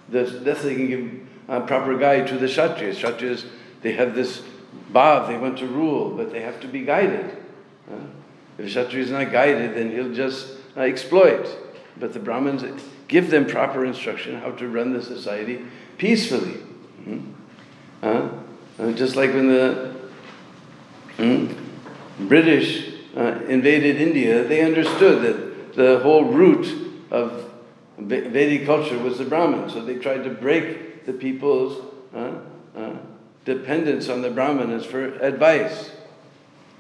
Thus, 0.08 0.64
they 0.64 0.74
can 0.76 0.88
give 0.88 1.68
proper 1.68 1.98
guide 1.98 2.28
to 2.28 2.38
the 2.38 2.46
Kshatriyas. 2.46 2.96
Kshatriyas, 2.96 3.46
they 3.82 3.92
have 3.92 4.16
this 4.16 4.42
bhav, 4.94 5.28
they 5.28 5.38
want 5.38 5.58
to 5.58 5.68
rule, 5.68 6.12
but 6.12 6.32
they 6.32 6.42
have 6.42 6.62
to 6.62 6.68
be 6.68 6.86
guided. 6.86 7.36
Huh? 7.90 7.98
If 8.58 8.68
a 8.68 8.70
Kshatriya 8.70 9.04
is 9.04 9.12
not 9.12 9.34
guided, 9.34 9.76
then 9.76 9.92
he'll 9.92 10.14
just 10.14 10.56
uh, 10.78 10.82
exploit. 10.82 11.46
But 11.98 12.14
the 12.14 12.20
Brahmins 12.20 12.64
give 13.10 13.30
them 13.30 13.46
proper 13.46 13.84
instruction 13.84 14.40
how 14.40 14.52
to 14.52 14.68
run 14.70 14.94
the 14.94 15.02
society 15.02 15.62
peacefully. 15.98 16.54
Hmm? 17.04 17.34
Uh, 18.02 18.30
just 18.94 19.18
like 19.18 19.34
when 19.34 19.50
the 19.50 19.91
hmm, 21.22 22.28
British 22.28 22.94
uh, 23.16 23.40
invaded 23.48 23.98
India, 23.98 24.44
they 24.44 24.62
understood 24.62 25.22
that 25.22 25.76
the 25.76 26.00
whole 26.00 26.26
root 26.26 26.92
of 27.12 27.52
Vedic 27.98 28.66
culture 28.66 28.98
was 28.98 29.18
the 29.18 29.26
Brahmin. 29.26 29.70
So 29.70 29.84
they 29.84 29.96
tried 29.96 30.24
to 30.24 30.30
break 30.30 31.06
the 31.06 31.14
people's 31.14 31.86
uh, 32.16 32.40
uh, 32.76 32.98
dependence 33.46 34.10
on 34.10 34.22
the 34.22 34.32
Brahmanas 34.32 34.86
for 34.86 35.06
advice. 35.20 35.92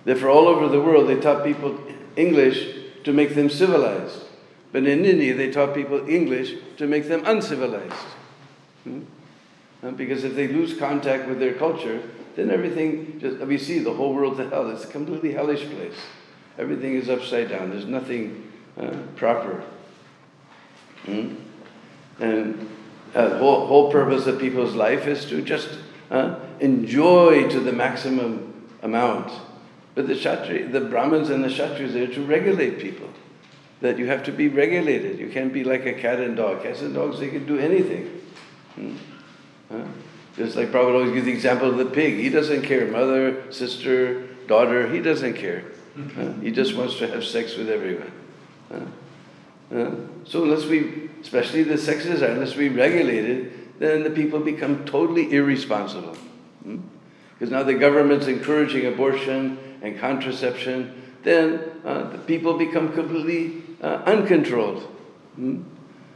Therefore, 0.03 0.29
all 0.29 0.47
over 0.47 0.67
the 0.67 0.81
world, 0.81 1.07
they 1.07 1.19
taught 1.19 1.43
people 1.43 1.79
English 2.15 2.75
to 3.03 3.13
make 3.13 3.35
them 3.35 3.49
civilized. 3.49 4.23
But 4.71 4.87
in 4.87 5.05
India, 5.05 5.35
they 5.35 5.51
taught 5.51 5.75
people 5.75 6.07
English 6.09 6.53
to 6.77 6.87
make 6.87 7.07
them 7.07 7.23
uncivilized. 7.25 7.93
Hmm? 8.83 9.01
Because 9.95 10.23
if 10.23 10.35
they 10.35 10.47
lose 10.47 10.77
contact 10.77 11.27
with 11.27 11.39
their 11.39 11.53
culture, 11.53 12.01
then 12.35 12.49
everything 12.49 13.19
just, 13.19 13.37
we 13.39 13.57
see 13.57 13.79
the 13.79 13.93
whole 13.93 14.13
world 14.13 14.37
to 14.37 14.49
hell. 14.49 14.69
It's 14.69 14.83
a 14.83 14.87
completely 14.87 15.33
hellish 15.33 15.65
place. 15.69 15.95
Everything 16.57 16.95
is 16.95 17.09
upside 17.09 17.49
down. 17.49 17.71
There's 17.71 17.85
nothing 17.85 18.51
uh, 18.77 18.95
proper. 19.15 19.63
Hmm? 21.05 21.35
And 22.19 22.69
the 23.13 23.37
whole, 23.37 23.65
whole 23.67 23.91
purpose 23.91 24.27
of 24.27 24.39
people's 24.39 24.75
life 24.75 25.07
is 25.07 25.25
to 25.25 25.41
just 25.41 25.69
uh, 26.09 26.39
enjoy 26.59 27.49
to 27.49 27.59
the 27.59 27.71
maximum 27.71 28.69
amount. 28.81 29.31
But 29.95 30.07
the 30.07 30.13
Kshatri, 30.13 30.71
the 30.71 30.81
Brahmins 30.81 31.29
and 31.29 31.43
the 31.43 31.49
Kshatris 31.49 31.89
are 31.89 31.91
there 31.91 32.07
to 32.07 32.25
regulate 32.25 32.79
people. 32.79 33.09
That 33.81 33.97
you 33.97 34.05
have 34.05 34.23
to 34.25 34.31
be 34.31 34.47
regulated. 34.47 35.17
You 35.17 35.29
can't 35.29 35.51
be 35.51 35.63
like 35.63 35.85
a 35.87 35.93
cat 35.93 36.19
and 36.19 36.37
dog. 36.37 36.61
Cats 36.61 36.81
and 36.81 36.93
dogs, 36.93 37.19
they 37.19 37.29
can 37.29 37.47
do 37.47 37.57
anything. 37.57 38.21
Hmm? 38.75 38.95
Huh? 39.71 39.85
Just 40.37 40.55
like 40.55 40.69
Prabhupada 40.69 40.93
always 40.93 41.11
gives 41.11 41.25
the 41.25 41.33
example 41.33 41.69
of 41.69 41.77
the 41.77 41.85
pig. 41.85 42.15
He 42.15 42.29
doesn't 42.29 42.61
care, 42.61 42.87
mother, 42.87 43.51
sister, 43.51 44.27
daughter, 44.47 44.89
he 44.89 44.99
doesn't 44.99 45.33
care. 45.33 45.65
Huh? 46.15 46.33
He 46.41 46.51
just 46.51 46.75
wants 46.75 46.97
to 46.99 47.07
have 47.07 47.23
sex 47.25 47.57
with 47.57 47.69
everyone. 47.69 48.11
Huh? 48.71 49.75
Uh, 49.75 49.95
so 50.25 50.43
unless 50.43 50.65
we, 50.65 51.09
especially 51.21 51.63
the 51.63 51.77
sex 51.77 52.05
desire, 52.05 52.31
unless 52.31 52.55
we 52.55 52.69
regulate 52.69 53.25
it, 53.25 53.79
then 53.79 54.03
the 54.03 54.09
people 54.09 54.39
become 54.39 54.85
totally 54.85 55.31
irresponsible. 55.33 56.15
Because 56.63 57.51
now 57.51 57.63
the 57.63 57.73
government's 57.73 58.27
encouraging 58.27 58.85
abortion 58.85 59.57
and 59.81 59.99
contraception, 59.99 61.01
then 61.23 61.61
uh, 61.83 62.09
the 62.09 62.17
people 62.19 62.57
become 62.57 62.93
completely 62.93 63.63
uh, 63.81 64.03
uncontrolled. 64.05 64.83
Hmm? 65.35 65.63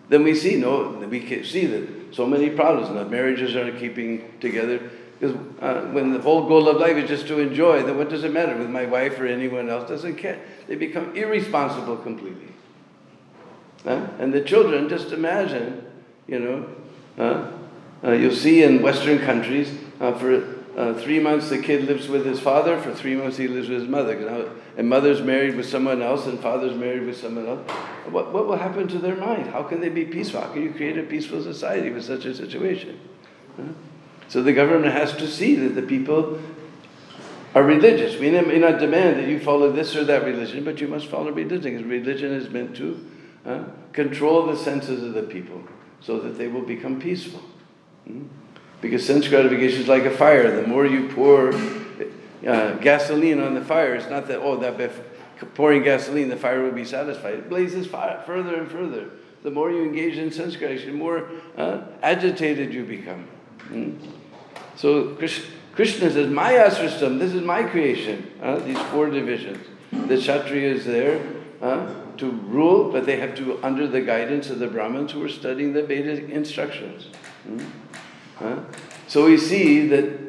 Then 0.10 0.24
we 0.24 0.36
see 0.36 0.56
no, 0.56 0.90
we 1.10 1.44
see 1.44 1.66
that 1.66 2.14
so 2.14 2.26
many 2.26 2.50
problems, 2.50 2.94
that 2.94 3.10
marriages 3.10 3.56
aren't 3.56 3.80
keeping 3.80 4.32
together. 4.40 4.90
Because 5.20 5.36
uh, 5.62 5.82
when 5.92 6.12
the 6.12 6.20
whole 6.20 6.48
goal 6.48 6.68
of 6.68 6.78
life 6.78 6.98
is 6.98 7.10
just 7.10 7.28
to 7.28 7.40
enjoy, 7.40 7.84
then 7.84 7.98
what 7.98 8.10
does 8.10 8.24
it 8.24 8.34
matter 8.34 8.58
with 8.58 8.70
my 8.70 8.86
wife 8.86 9.20
or 9.20 9.26
anyone 9.26 9.70
else? 9.70 9.88
Doesn't 9.90 10.16
care. 10.16 10.40
They 10.68 10.76
become 10.76 11.16
irresponsible 11.16 11.98
completely. 11.98 12.50
Huh? 13.84 14.08
And 14.20 14.34
the 14.34 14.42
children, 14.42 14.90
just 14.90 15.12
imagine, 15.12 15.86
you 16.28 16.40
know, 16.40 17.56
uh, 18.04 18.12
you'll 18.12 18.36
see 18.36 18.64
in 18.64 18.82
Western 18.82 19.20
countries, 19.20 19.72
uh, 20.00 20.12
for 20.14 20.65
uh, 20.76 20.94
three 20.94 21.20
months 21.20 21.50
the 21.50 21.58
kid 21.58 21.86
lives 21.86 22.08
with 22.08 22.26
his 22.26 22.40
father, 22.40 22.80
for 22.80 22.94
three 22.94 23.16
months 23.16 23.38
he 23.38 23.48
lives 23.48 23.70
with 23.70 23.82
his 23.82 23.90
mother. 23.90 24.20
Now, 24.20 24.50
and 24.78 24.90
mother's 24.90 25.22
married 25.22 25.56
with 25.56 25.70
someone 25.70 26.02
else, 26.02 26.26
and 26.26 26.40
father's 26.40 26.76
married 26.76 27.06
with 27.06 27.18
someone 27.18 27.48
else. 27.48 27.72
What, 28.10 28.34
what 28.34 28.48
will 28.48 28.58
happen 28.58 28.88
to 28.90 29.00
their 29.00 29.16
mind? 29.16 29.48
How 29.48 29.64
can 29.64 29.80
they 29.80 29.90
be 29.90 30.06
peaceful? 30.06 30.42
How 30.42 30.52
can 30.52 30.64
you 30.64 30.72
create 30.72 30.98
a 30.98 31.04
peaceful 31.04 31.42
society 31.42 31.90
with 31.92 32.04
such 32.04 32.26
a 32.26 32.36
situation? 32.36 33.00
So 34.28 34.44
the 34.44 34.54
government 34.54 34.92
has 34.92 35.14
to 35.14 35.28
see 35.28 35.56
that 35.56 35.76
the 35.76 35.82
people 35.82 36.40
are 37.54 37.64
religious. 37.64 38.20
We 38.20 38.32
may 38.32 38.60
not 38.60 38.80
demand 38.80 39.18
that 39.20 39.30
you 39.30 39.40
follow 39.40 39.72
this 39.72 39.96
or 39.96 40.04
that 40.04 40.26
religion, 40.26 40.66
but 40.66 40.82
you 40.82 40.90
must 40.90 41.06
follow 41.06 41.32
religion, 41.32 41.62
because 41.62 41.84
religion 41.84 42.34
is 42.34 42.50
meant 42.50 42.76
to 42.76 43.08
uh, 43.46 43.64
control 43.94 44.46
the 44.48 44.58
senses 44.58 45.04
of 45.04 45.14
the 45.14 45.24
people 45.24 45.64
so 46.02 46.20
that 46.20 46.38
they 46.38 46.48
will 46.48 46.64
become 46.64 47.00
peaceful. 47.00 47.40
Hmm? 48.06 48.26
Because 48.86 49.04
sense 49.04 49.28
gratification 49.28 49.82
is 49.82 49.88
like 49.88 50.04
a 50.04 50.12
fire. 50.12 50.62
The 50.62 50.68
more 50.68 50.86
you 50.86 51.10
pour 51.10 51.52
uh, 51.52 52.76
gasoline 52.76 53.42
on 53.42 53.56
the 53.56 53.62
fire, 53.62 53.96
it's 53.96 54.12
not 54.12 54.28
that, 54.28 54.38
oh, 54.38 54.58
that 54.58 54.78
by 54.78 54.92
pouring 55.56 55.82
gasoline, 55.82 56.30
the 56.30 56.38
fire 56.38 56.62
will 56.62 56.72
be 56.72 56.86
satisfied. 56.86 57.34
It 57.34 57.50
blazes 57.50 57.88
fire 57.88 58.22
further 58.28 58.58
and 58.58 58.70
further. 58.70 59.10
The 59.42 59.50
more 59.50 59.72
you 59.72 59.82
engage 59.82 60.18
in 60.20 60.32
sense 60.32 60.56
gratification, 60.56 60.92
the 60.92 61.04
more 61.04 61.28
uh, 61.58 61.82
agitated 62.04 62.76
you 62.76 62.84
become. 62.84 63.24
Hmm? 63.70 63.98
So 64.76 65.16
Krishna 65.74 66.12
says, 66.12 66.30
Maya 66.30 66.70
sristam, 66.70 67.18
this 67.18 67.34
is 67.34 67.42
my 67.42 67.64
creation, 67.64 68.32
uh, 68.40 68.60
these 68.60 68.80
four 68.92 69.10
divisions. 69.10 69.66
The 69.92 70.18
Kshatriya 70.18 70.76
is 70.76 70.86
there 70.86 71.26
uh, 71.60 71.92
to 72.18 72.30
rule, 72.30 72.92
but 72.92 73.08
they 73.08 73.18
have 73.18 73.34
to, 73.38 73.60
under 73.64 73.88
the 73.88 74.02
guidance 74.02 74.52
of 74.52 74.60
the 74.60 74.68
Brahmins 74.68 75.14
who 75.14 75.24
are 75.24 75.30
studying 75.30 75.74
the 75.74 75.82
Vedic 75.82 76.30
instructions. 76.30 77.08
Hmm? 77.48 77.66
Huh? 78.38 78.60
So 79.08 79.26
we 79.26 79.38
see 79.38 79.88
that 79.88 80.20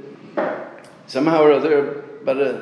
somehow 1.07 1.43
or 1.43 1.53
other, 1.53 2.05
but 2.25 2.41
uh, 2.41 2.61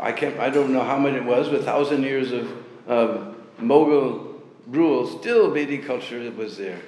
I 0.00 0.12
can't, 0.12 0.38
I 0.38 0.50
don't 0.50 0.72
know 0.72 0.82
how 0.82 0.98
many 0.98 1.16
it 1.16 1.24
was, 1.24 1.48
but 1.48 1.60
a 1.60 1.62
thousand 1.62 2.02
years 2.02 2.32
of, 2.32 2.50
of 2.86 3.36
Mughal 3.60 4.34
rule, 4.66 5.06
still 5.06 5.50
Vedic 5.50 5.86
culture 5.86 6.30
was 6.30 6.56
there. 6.56 6.78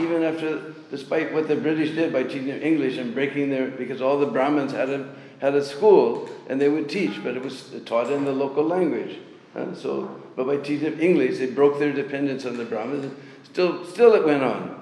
Even 0.00 0.22
after, 0.22 0.74
despite 0.90 1.32
what 1.32 1.48
the 1.48 1.56
British 1.56 1.94
did 1.94 2.12
by 2.12 2.22
teaching 2.22 2.48
English 2.48 2.98
and 2.98 3.14
breaking 3.14 3.50
their, 3.50 3.68
because 3.68 4.02
all 4.02 4.18
the 4.18 4.26
Brahmins 4.26 4.72
had 4.72 4.90
a, 4.90 5.14
had 5.38 5.54
a 5.54 5.64
school 5.64 6.28
and 6.48 6.60
they 6.60 6.68
would 6.68 6.88
teach, 6.88 7.22
but 7.24 7.36
it 7.36 7.42
was 7.42 7.72
taught 7.86 8.10
in 8.10 8.24
the 8.24 8.32
local 8.32 8.64
language. 8.64 9.18
Huh? 9.54 9.74
So, 9.74 10.20
but 10.36 10.46
by 10.46 10.58
teaching 10.58 10.98
English, 11.00 11.38
they 11.38 11.46
broke 11.46 11.78
their 11.78 11.92
dependence 11.92 12.44
on 12.44 12.58
the 12.58 12.64
Brahmins. 12.64 13.12
Still, 13.44 13.84
still 13.86 14.14
it 14.14 14.24
went 14.24 14.42
on. 14.42 14.80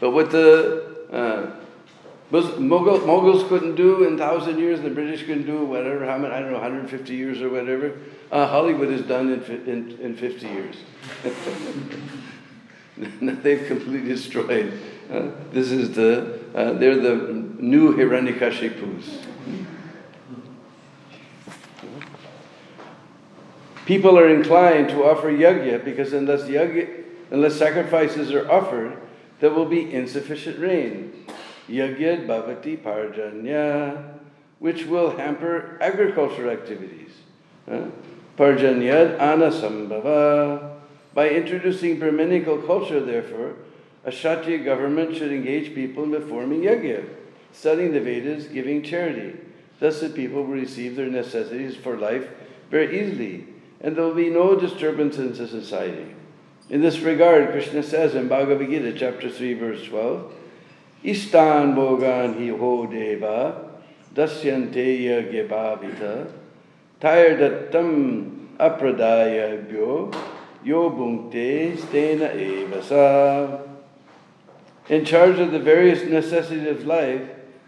But 0.00 0.10
what 0.10 0.32
the 0.32 1.06
uh, 1.12 1.61
Mughal, 2.32 3.00
Mughals 3.00 3.46
couldn't 3.48 3.74
do 3.74 4.04
in 4.04 4.16
thousand 4.16 4.58
years, 4.58 4.80
the 4.80 4.88
British 4.88 5.26
couldn't 5.26 5.44
do 5.44 5.64
whatever, 5.64 6.06
how 6.06 6.16
many, 6.16 6.32
I 6.32 6.40
don't 6.40 6.50
know, 6.50 6.58
150 6.58 7.14
years 7.14 7.42
or 7.42 7.50
whatever. 7.50 7.98
Uh, 8.30 8.46
Hollywood 8.46 8.90
has 8.90 9.02
done 9.02 9.32
in, 9.32 9.42
in, 9.68 9.98
in 10.00 10.16
50 10.16 10.46
years. 10.46 10.76
They've 13.42 13.66
completely 13.66 14.08
destroyed. 14.08 14.80
Uh, 15.10 15.30
this 15.50 15.70
is 15.70 15.94
the, 15.94 16.40
uh, 16.54 16.72
they're 16.74 16.96
the 16.96 17.16
new 17.58 17.94
Hiranyakashipus. 17.94 19.26
People 23.84 24.18
are 24.18 24.28
inclined 24.28 24.88
to 24.90 25.04
offer 25.04 25.30
yajna 25.30 25.84
because 25.84 26.12
unless, 26.12 26.42
yajna, 26.42 27.04
unless 27.30 27.56
sacrifices 27.56 28.32
are 28.32 28.50
offered, 28.50 28.96
there 29.40 29.50
will 29.50 29.66
be 29.66 29.92
insufficient 29.92 30.60
rain. 30.60 31.21
Yajna 31.72 32.26
bhavati 32.26 32.78
parjanya, 32.78 34.18
which 34.58 34.84
will 34.84 35.16
hamper 35.16 35.78
agricultural 35.80 36.50
activities. 36.50 37.10
Uh, 37.70 37.86
parjanyad 38.36 39.18
anasambhava. 39.18 40.76
By 41.14 41.30
introducing 41.30 41.98
Brahminical 41.98 42.58
culture, 42.58 43.00
therefore, 43.00 43.54
a 44.04 44.10
Kshatriya 44.10 44.58
government 44.64 45.16
should 45.16 45.32
engage 45.32 45.74
people 45.74 46.04
in 46.04 46.10
performing 46.10 46.62
yajna, 46.62 47.04
studying 47.52 47.92
the 47.92 48.00
Vedas, 48.00 48.46
giving 48.46 48.82
charity. 48.82 49.38
Thus, 49.78 50.00
the 50.00 50.10
people 50.10 50.44
will 50.44 50.54
receive 50.54 50.96
their 50.96 51.10
necessities 51.10 51.76
for 51.76 51.96
life 51.96 52.28
very 52.70 53.00
easily, 53.00 53.46
and 53.80 53.96
there 53.96 54.04
will 54.04 54.14
be 54.14 54.30
no 54.30 54.54
disturbance 54.56 55.18
in 55.18 55.34
society. 55.34 56.14
In 56.70 56.80
this 56.80 57.00
regard, 57.00 57.50
Krishna 57.50 57.82
says 57.82 58.14
in 58.14 58.28
Bhagavad 58.28 58.68
Gita, 58.68 58.92
chapter 58.92 59.28
3, 59.28 59.54
verse 59.54 59.84
12, 59.84 60.32
Istan 61.04 61.74
bogan 61.74 62.38
hi 62.38 62.56
ho 62.56 62.86
deva 62.86 63.70
dasyante 64.14 65.02
yagya 65.02 65.48
bhavita 65.48 66.30
tayardattam 67.00 68.56
apradayabhyo 68.56 70.14
yo 70.62 70.90
bhunkte 70.90 71.76
stena 71.76 72.30
evasa. 72.36 73.68
In 74.88 75.04
charge 75.04 75.40
of 75.40 75.50
the 75.50 75.58
various 75.58 76.04
necessities 76.04 76.68
of 76.68 76.86
life, 76.86 77.22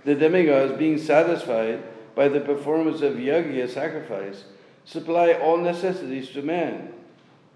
the 0.04 0.14
demigods, 0.14 0.78
being 0.78 0.98
satisfied 0.98 1.82
by 2.14 2.28
the 2.28 2.40
performance 2.40 3.02
of 3.02 3.14
yajna 3.14 3.68
sacrifice, 3.68 4.44
supply 4.84 5.32
all 5.32 5.56
necessities 5.56 6.30
to 6.30 6.42
man. 6.42 6.92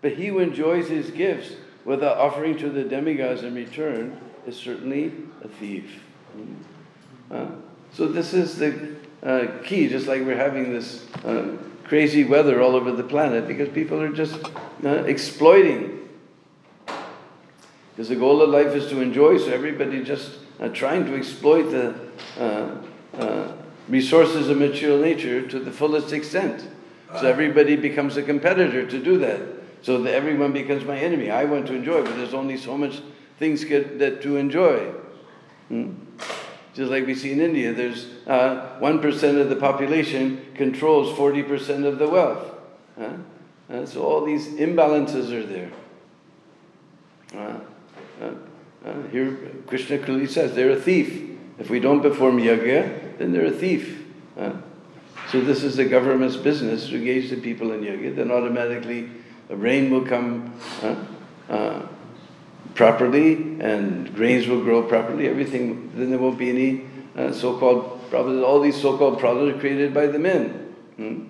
But 0.01 0.13
he 0.13 0.29
who 0.29 0.39
enjoys 0.41 0.89
his 0.89 1.11
gifts 1.11 1.55
without 1.85 2.17
offering 2.17 2.57
to 2.59 2.71
the 2.71 2.85
demigods 2.85 3.43
in 3.43 3.55
return 3.55 4.19
is 4.47 4.57
certainly 4.57 5.13
a 5.43 5.49
thief. 5.49 6.03
Uh, 7.31 7.47
so 7.93 8.07
this 8.07 8.35
is 8.35 8.59
the 8.59 8.97
uh, 9.23 9.47
key, 9.65 9.89
just 9.89 10.07
like 10.07 10.23
we're 10.23 10.37
having 10.37 10.73
this 10.73 11.07
uh, 11.25 11.57
crazy 11.85 12.25
weather 12.25 12.61
all 12.61 12.77
over 12.77 12.93
the 12.93 13.03
planet, 13.03 13.47
because 13.47 13.69
people 13.69 14.01
are 14.01 14.13
just 14.13 14.39
uh, 14.85 15.05
exploiting. 15.05 16.09
Because 16.87 18.09
the 18.09 18.17
goal 18.17 18.43
of 18.43 18.51
life 18.51 18.75
is 18.75 18.89
to 18.91 19.01
enjoy, 19.01 19.39
so 19.39 19.51
everybody 19.53 20.05
just 20.05 20.39
uh, 20.61 20.69
trying 20.69 21.05
to 21.07 21.17
exploit 21.17 21.71
the 21.71 21.95
uh, 22.39 23.53
resources 23.89 24.49
of 24.49 24.59
material 24.59 24.99
nature 25.01 25.47
to 25.49 25.59
the 25.59 25.71
fullest 25.73 26.13
extent. 26.13 26.69
So 27.19 27.27
everybody 27.27 27.75
becomes 27.75 28.19
a 28.19 28.23
competitor 28.23 28.87
to 28.87 29.03
do 29.03 29.19
that. 29.19 29.41
So 29.81 30.03
that 30.03 30.15
everyone 30.15 30.53
becomes 30.53 30.85
my 30.85 30.99
enemy. 30.99 31.31
I 31.31 31.45
want 31.45 31.67
to 31.69 31.75
enjoy, 31.75 32.03
but 32.03 32.17
there's 32.17 32.35
only 32.35 32.57
so 32.57 32.77
much 32.77 33.01
things 33.39 33.65
get, 33.65 33.99
that 34.01 34.21
to 34.23 34.37
enjoy. 34.37 34.93
Hmm? 35.69 35.93
Just 36.75 36.91
like 36.91 37.07
we 37.07 37.15
see 37.15 37.33
in 37.33 37.41
India, 37.41 37.73
there's 37.73 38.07
uh, 38.27 38.79
1% 38.81 39.41
of 39.41 39.49
the 39.49 39.57
population 39.57 40.47
controls 40.55 41.17
40% 41.19 41.85
of 41.85 41.99
the 41.99 42.09
wealth. 42.09 42.55
Huh? 42.97 43.11
Uh, 43.71 43.85
so 43.85 44.03
all 44.03 44.25
these 44.25 44.47
imbalances 44.55 45.33
are 45.33 45.45
there. 45.45 45.71
Uh, 47.35 47.61
uh, 48.23 48.31
uh, 48.87 49.03
here, 49.11 49.37
Krishna 49.67 49.99
clearly 49.99 50.27
says 50.27 50.55
they're 50.55 50.71
a 50.71 50.81
thief. 50.81 51.37
If 51.59 51.69
we 51.69 51.81
don't 51.81 52.01
perform 52.01 52.39
yajna, 52.39 53.19
then 53.19 53.33
they're 53.33 53.47
a 53.47 53.51
thief. 53.51 54.05
So 55.31 55.43
this 55.43 55.63
is 55.63 55.77
the 55.77 55.85
government's 55.85 56.37
business 56.37 56.87
to 56.89 56.97
engage 56.97 57.29
the 57.29 57.37
people 57.37 57.73
in 57.73 57.81
yajna. 57.81 58.15
Then 58.15 58.31
automatically, 58.31 59.11
the 59.49 59.57
rain 59.57 59.91
will 59.91 60.07
come 60.07 60.55
properly 62.75 63.35
and 63.61 64.15
grains 64.15 64.47
will 64.47 64.63
grow 64.63 64.83
properly, 64.83 65.29
everything, 65.29 65.91
then 65.95 66.11
there 66.11 66.19
won't 66.19 66.39
be 66.39 66.51
any 66.51 66.85
uh, 67.17 67.33
so-called 67.33 68.09
problems. 68.11 68.43
All 68.43 68.61
these 68.61 68.81
so-called 68.81 69.19
problems 69.19 69.57
are 69.57 69.61
created 69.61 69.93
by 69.93 70.07
the 70.07 70.19
men. 70.19 70.75
Hmm? 70.97 71.25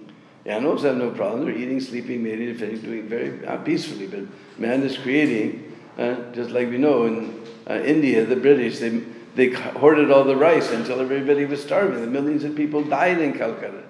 Animals 0.47 0.83
have 0.83 0.97
no 0.97 1.11
problem. 1.11 1.45
They're 1.45 1.55
eating, 1.55 1.81
sleeping, 1.81 2.23
mating, 2.23 2.57
doing 2.57 3.09
very 3.09 3.47
uh, 3.47 3.59
peacefully. 3.59 4.07
But 4.07 4.21
man 4.59 4.83
is 4.83 4.97
creating, 4.97 5.75
uh, 5.99 6.33
just 6.33 6.51
like 6.51 6.71
we 6.71 6.79
know 6.79 7.07
in 7.07 7.45
uh, 7.69 7.75
India, 7.85 8.25
the 8.25 8.37
British, 8.37 8.79
they, 8.79 9.03
they 9.35 9.51
hoarded 9.51 10.11
all 10.11 10.25
the 10.25 10.37
rice 10.37 10.71
until 10.71 11.01
everybody 11.01 11.45
was 11.45 11.63
starving. 11.63 12.01
The 12.01 12.07
millions 12.07 12.45
of 12.45 12.57
people 12.57 12.83
died 12.83 13.21
in 13.21 13.37
Calcutta 13.37 13.83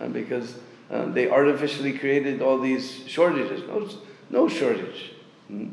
uh, 0.00 0.08
because 0.08 0.56
uh, 0.90 1.06
they 1.06 1.28
artificially 1.28 1.98
created 1.98 2.42
all 2.42 2.60
these 2.60 3.04
shortages. 3.08 3.66
No, 3.66 3.88
no 4.30 4.48
shortage. 4.48 5.12
Hmm? 5.48 5.68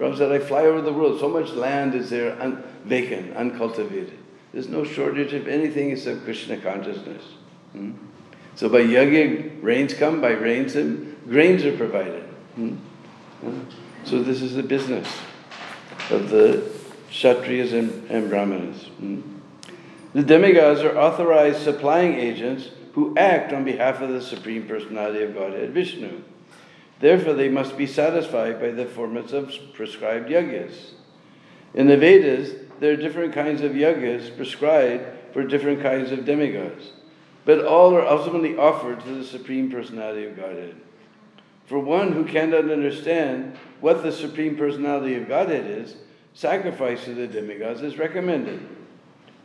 Prabhupada 0.00 0.16
said, 0.16 0.32
I 0.32 0.38
fly 0.38 0.62
over 0.62 0.80
the 0.80 0.92
world. 0.92 1.20
So 1.20 1.28
much 1.28 1.50
land 1.50 1.94
is 1.94 2.08
there 2.08 2.40
un- 2.40 2.62
vacant, 2.84 3.36
uncultivated. 3.36 4.16
There's 4.52 4.68
no 4.68 4.82
shortage 4.82 5.34
of 5.34 5.46
anything 5.46 5.90
except 5.90 6.24
Krishna 6.24 6.56
consciousness. 6.56 7.22
Hmm? 7.72 7.92
So 8.54 8.68
by 8.68 8.80
yajna, 8.80 9.62
rains 9.62 9.92
come. 9.92 10.20
By 10.20 10.30
rains, 10.30 10.74
and 10.74 11.16
grains 11.28 11.64
are 11.64 11.76
provided. 11.76 12.22
Hmm? 12.54 12.76
Hmm? 13.42 13.60
So 14.04 14.22
this 14.22 14.40
is 14.40 14.54
the 14.54 14.62
business 14.62 15.06
of 16.10 16.30
the 16.30 16.68
Kshatriyas 17.10 17.72
and, 17.72 18.10
and 18.10 18.30
Brahmanas. 18.30 18.84
Hmm? 18.98 19.20
The 20.14 20.22
demigods 20.22 20.80
are 20.80 20.98
authorized 20.98 21.62
supplying 21.62 22.14
agents 22.14 22.70
who 22.94 23.14
act 23.16 23.52
on 23.52 23.64
behalf 23.64 24.00
of 24.00 24.08
the 24.08 24.22
Supreme 24.22 24.66
Personality 24.66 25.22
of 25.22 25.34
Godhead, 25.34 25.70
Vishnu. 25.70 26.22
Therefore, 27.00 27.32
they 27.32 27.48
must 27.48 27.76
be 27.78 27.86
satisfied 27.86 28.60
by 28.60 28.70
the 28.70 28.84
formats 28.84 29.32
of 29.32 29.52
prescribed 29.72 30.28
yagyas. 30.28 30.92
In 31.74 31.86
the 31.86 31.96
Vedas, 31.96 32.54
there 32.78 32.92
are 32.92 32.96
different 32.96 33.32
kinds 33.32 33.62
of 33.62 33.72
yagyas 33.72 34.36
prescribed 34.36 35.04
for 35.32 35.42
different 35.44 35.82
kinds 35.82 36.12
of 36.12 36.24
demigods, 36.24 36.92
but 37.44 37.64
all 37.64 37.94
are 37.94 38.06
ultimately 38.06 38.56
offered 38.56 39.00
to 39.00 39.14
the 39.14 39.24
Supreme 39.24 39.70
Personality 39.70 40.26
of 40.26 40.36
Godhead. 40.36 40.76
For 41.66 41.78
one 41.78 42.12
who 42.12 42.24
cannot 42.24 42.70
understand 42.70 43.56
what 43.80 44.02
the 44.02 44.12
Supreme 44.12 44.56
Personality 44.56 45.14
of 45.14 45.28
Godhead 45.28 45.66
is, 45.66 45.96
sacrifice 46.34 47.04
to 47.04 47.14
the 47.14 47.26
demigods 47.26 47.80
is 47.82 47.96
recommended. 47.96 48.60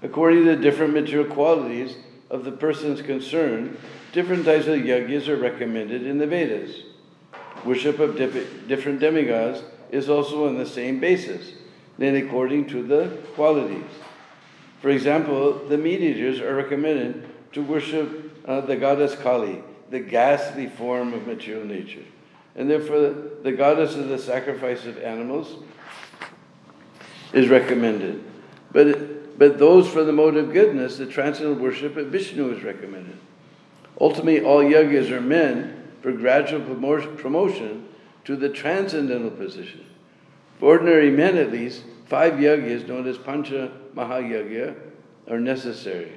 According 0.01 0.43
to 0.45 0.55
the 0.55 0.61
different 0.61 0.93
material 0.93 1.31
qualities 1.31 1.95
of 2.29 2.43
the 2.43 2.51
persons 2.51 3.01
concerned, 3.01 3.77
different 4.11 4.43
types 4.43 4.67
of 4.67 4.79
yagyas 4.79 5.27
are 5.27 5.37
recommended 5.37 6.05
in 6.05 6.17
the 6.17 6.27
Vedas. 6.27 6.84
Worship 7.65 7.99
of 7.99 8.15
different 8.15 8.99
demigods 8.99 9.63
is 9.91 10.07
also 10.07 10.47
on 10.47 10.57
the 10.57 10.65
same 10.65 10.99
basis, 10.99 11.53
then 11.97 12.15
according 12.15 12.67
to 12.67 12.83
the 12.83 13.17
qualities. 13.33 13.89
For 14.81 14.89
example, 14.89 15.53
the 15.67 15.77
meat 15.77 16.01
eaters 16.01 16.39
are 16.39 16.55
recommended 16.55 17.27
to 17.53 17.63
worship 17.63 18.39
uh, 18.45 18.61
the 18.61 18.75
goddess 18.75 19.15
Kali, 19.15 19.63
the 19.89 19.99
ghastly 19.99 20.67
form 20.67 21.13
of 21.13 21.25
material 21.25 21.65
nature. 21.65 22.03
And 22.55 22.69
therefore, 22.69 23.13
the 23.41 23.51
goddess 23.51 23.95
of 23.95 24.09
the 24.09 24.19
sacrifice 24.19 24.85
of 24.85 24.99
animals 24.99 25.63
is 27.33 27.49
recommended. 27.49 28.23
But, 28.71 29.39
but 29.39 29.57
those 29.57 29.87
for 29.89 30.03
the 30.03 30.13
mode 30.13 30.37
of 30.37 30.53
goodness, 30.53 30.97
the 30.97 31.07
transcendental 31.07 31.63
worship 31.63 31.97
of 31.97 32.07
Vishnu 32.07 32.55
is 32.55 32.63
recommended. 32.63 33.17
Ultimately, 33.99 34.45
all 34.45 34.61
yagyas 34.61 35.09
are 35.09 35.21
men 35.21 35.74
for 36.05 36.11
gradual 36.11 36.61
promotion 37.17 37.83
to 38.25 38.35
the 38.35 38.47
transcendental 38.47 39.31
position. 39.31 39.83
For 40.59 40.67
ordinary 40.67 41.09
men, 41.09 41.35
at 41.35 41.51
least, 41.51 41.81
five 42.05 42.33
yagyas, 42.33 42.87
known 42.87 43.07
as 43.07 43.17
Pancha 43.17 43.71
Mahayagya, 43.95 44.75
are 45.27 45.39
necessary. 45.39 46.11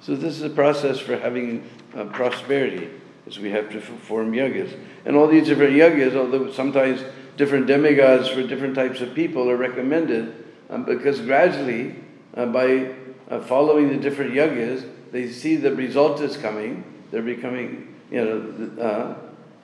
So, 0.00 0.16
this 0.16 0.34
is 0.34 0.42
a 0.42 0.50
process 0.50 0.98
for 0.98 1.16
having 1.16 1.70
uh, 1.94 2.06
prosperity, 2.06 2.90
as 3.28 3.38
we 3.38 3.52
have 3.52 3.70
to 3.70 3.78
perform 3.78 4.32
yagyas. 4.32 4.76
And 5.04 5.14
all 5.14 5.28
these 5.28 5.46
different 5.46 5.74
yagyas, 5.74 6.16
although 6.16 6.50
sometimes 6.50 7.04
different 7.36 7.68
demigods 7.68 8.28
for 8.28 8.42
different 8.42 8.74
types 8.74 9.00
of 9.00 9.14
people 9.14 9.48
are 9.48 9.56
recommended, 9.56 10.46
um, 10.68 10.84
because 10.84 11.20
gradually, 11.20 11.94
uh, 12.36 12.46
by 12.46 12.92
uh, 13.28 13.40
following 13.42 13.88
the 13.88 13.98
different 13.98 14.32
yagyas, 14.32 14.84
they 15.12 15.30
see 15.30 15.54
the 15.54 15.72
result 15.76 16.20
is 16.20 16.36
coming, 16.36 16.82
they're 17.12 17.22
becoming 17.22 17.86
you 18.10 18.24
know, 18.24 18.82
uh, 18.82 19.14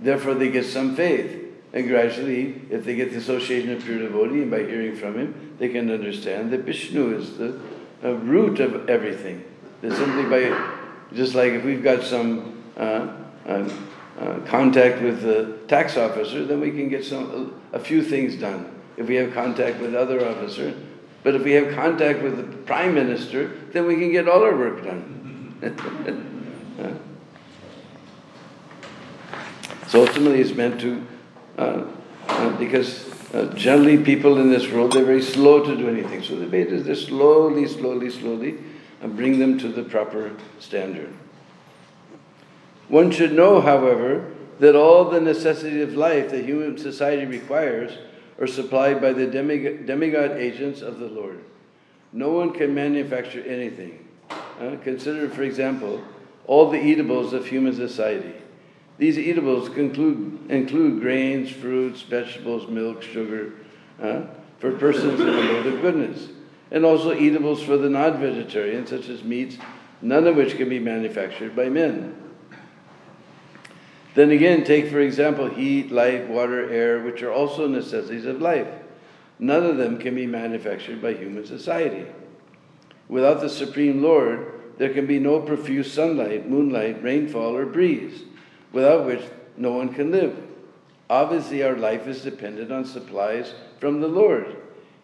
therefore 0.01 0.35
they 0.35 0.51
get 0.51 0.65
some 0.65 0.95
faith. 0.97 1.45
And 1.73 1.89
gradually, 1.89 2.63
if 2.71 2.85
they 2.85 2.95
get 2.95 3.11
the 3.11 3.19
association 3.19 3.73
of 3.73 3.85
pure 3.85 3.99
devotee, 3.99 4.43
and 4.43 4.51
by 4.51 4.61
hearing 4.61 4.97
from 4.97 5.19
him, 5.19 5.57
they 5.59 5.69
can 5.69 5.91
understand 5.91 6.51
that 6.53 6.61
Vishnu 6.61 7.19
is 7.19 7.37
the 7.37 7.61
uh, 8.03 8.15
root 8.15 8.61
of 8.61 8.89
everything. 8.89 9.45
That 9.83 9.95
simply 9.95 10.25
by, 10.25 10.71
just 11.13 11.35
like 11.35 11.53
if 11.53 11.65
we've 11.65 11.83
got 11.83 12.03
some 12.03 12.63
uh, 12.77 13.09
uh, 13.47 13.69
uh 14.19 14.39
contact 14.47 15.03
with 15.03 15.21
the 15.21 15.59
tax 15.69 15.97
officer, 15.97 16.45
then 16.47 16.61
we 16.61 16.71
can 16.71 16.89
get 16.89 17.05
some 17.05 17.53
a, 17.73 17.77
a 17.77 17.81
few 17.81 18.03
things 18.03 18.37
done. 18.37 18.73
If 18.97 19.09
we 19.09 19.17
have 19.17 19.35
contact 19.35 19.79
with 19.79 19.95
other 19.95 20.27
officer, 20.27 20.75
but 21.23 21.35
if 21.35 21.43
we 21.43 21.53
have 21.53 21.75
contact 21.75 22.23
with 22.23 22.37
the 22.39 22.57
prime 22.65 22.95
minister, 22.95 23.49
then 23.73 23.87
we 23.87 23.97
can 23.97 24.13
get 24.13 24.29
all 24.29 24.43
our 24.43 24.57
work 24.57 24.83
done. 24.83 25.03
So 29.89 30.01
ultimately, 30.01 30.41
it's 30.41 30.55
meant 30.55 30.81
to, 30.81 31.07
uh, 31.59 31.85
uh, 32.29 32.59
because 32.59 33.09
uh, 33.33 33.53
generally 33.55 33.99
people 34.03 34.39
in 34.39 34.51
this 34.51 34.71
world, 34.71 34.93
they're 34.93 35.05
very 35.05 35.23
slow 35.23 35.65
to 35.65 35.77
do 35.77 35.89
anything. 35.89 36.23
So 36.23 36.37
the 36.37 36.47
Vedas, 36.47 36.85
they 36.85 36.95
slowly, 36.95 37.69
slowly, 37.69 38.11
slowly 38.11 38.59
and 39.01 39.17
bring 39.17 39.39
them 39.39 39.59
to 39.59 39.69
the 39.69 39.83
proper 39.83 40.33
standard. 40.59 41.13
One 42.89 43.11
should 43.11 43.33
know, 43.33 43.61
however, 43.61 44.33
that 44.59 44.75
all 44.75 45.05
the 45.05 45.21
necessities 45.21 45.83
of 45.83 45.95
life 45.95 46.31
that 46.31 46.45
human 46.45 46.79
society 46.79 47.27
requires 47.27 47.93
are 48.41 48.47
supplied 48.47 49.01
by 49.01 49.13
the 49.13 49.27
demigod, 49.27 49.87
demigod 49.87 50.33
agents 50.33 50.83
of 50.83 50.99
the 50.99 51.07
Lord. 51.07 51.43
No 52.13 52.31
one 52.31 52.53
can 52.53 52.75
manufacture 52.75 53.43
anything. 53.43 54.07
Uh, 54.31 54.77
consider, 54.83 55.29
for 55.29 55.43
example, 55.43 56.03
all 56.47 56.71
the 56.71 56.83
eatables 56.83 57.33
of 57.33 57.47
human 57.47 57.75
society. 57.75 58.33
These 58.99 59.19
eatables 59.19 59.69
conclude, 59.69 60.39
include 60.49 61.01
grains, 61.01 61.51
fruits, 61.51 62.03
vegetables, 62.03 62.69
milk, 62.69 63.03
sugar, 63.03 63.53
uh, 64.01 64.23
for 64.59 64.73
persons 64.73 65.21
in 65.21 65.27
the 65.27 65.43
mode 65.43 65.67
of 65.67 65.83
goodness, 65.83 66.29
and 66.71 66.85
also 66.85 67.13
eatables 67.13 67.63
for 67.63 67.77
the 67.77 67.91
non 67.91 68.19
vegetarian, 68.19 68.87
such 68.87 69.09
as 69.09 69.23
meats, 69.23 69.59
none 70.01 70.27
of 70.27 70.37
which 70.37 70.57
can 70.57 70.69
be 70.69 70.79
manufactured 70.79 71.55
by 71.55 71.69
men. 71.69 72.17
Then 74.15 74.31
again, 74.31 74.65
take 74.65 74.89
for 74.89 75.01
example 75.01 75.47
heat, 75.49 75.93
light, 75.93 76.27
water, 76.27 76.71
air, 76.71 77.01
which 77.03 77.23
are 77.23 77.33
also 77.33 77.69
necessities 77.69 78.25
of 78.25 78.41
life. 78.41 78.69
None 79.39 79.67
of 79.67 79.77
them 79.77 79.99
can 79.99 80.15
be 80.15 80.27
manufactured 80.27 81.03
by 81.03 81.13
human 81.13 81.45
society. 81.45 82.07
Without 83.09 83.43
the 83.43 83.51
Supreme 83.51 84.03
Lord, 84.03 84.53
there 84.79 84.95
can 84.95 85.07
be 85.07 85.19
no 85.19 85.41
profuse 85.41 85.93
sunlight, 85.93 86.49
moonlight, 86.49 87.03
rainfall, 87.03 87.55
or 87.55 87.67
breeze 87.67 88.23
without 88.77 89.07
which 89.07 89.23
no 89.57 89.73
one 89.73 89.89
can 89.89 90.11
live. 90.11 90.37
Obviously, 91.09 91.63
our 91.63 91.77
life 91.77 92.07
is 92.07 92.21
dependent 92.21 92.71
on 92.71 92.85
supplies 92.85 93.55
from 93.81 94.03
the 94.03 94.07
Lord. 94.07 94.55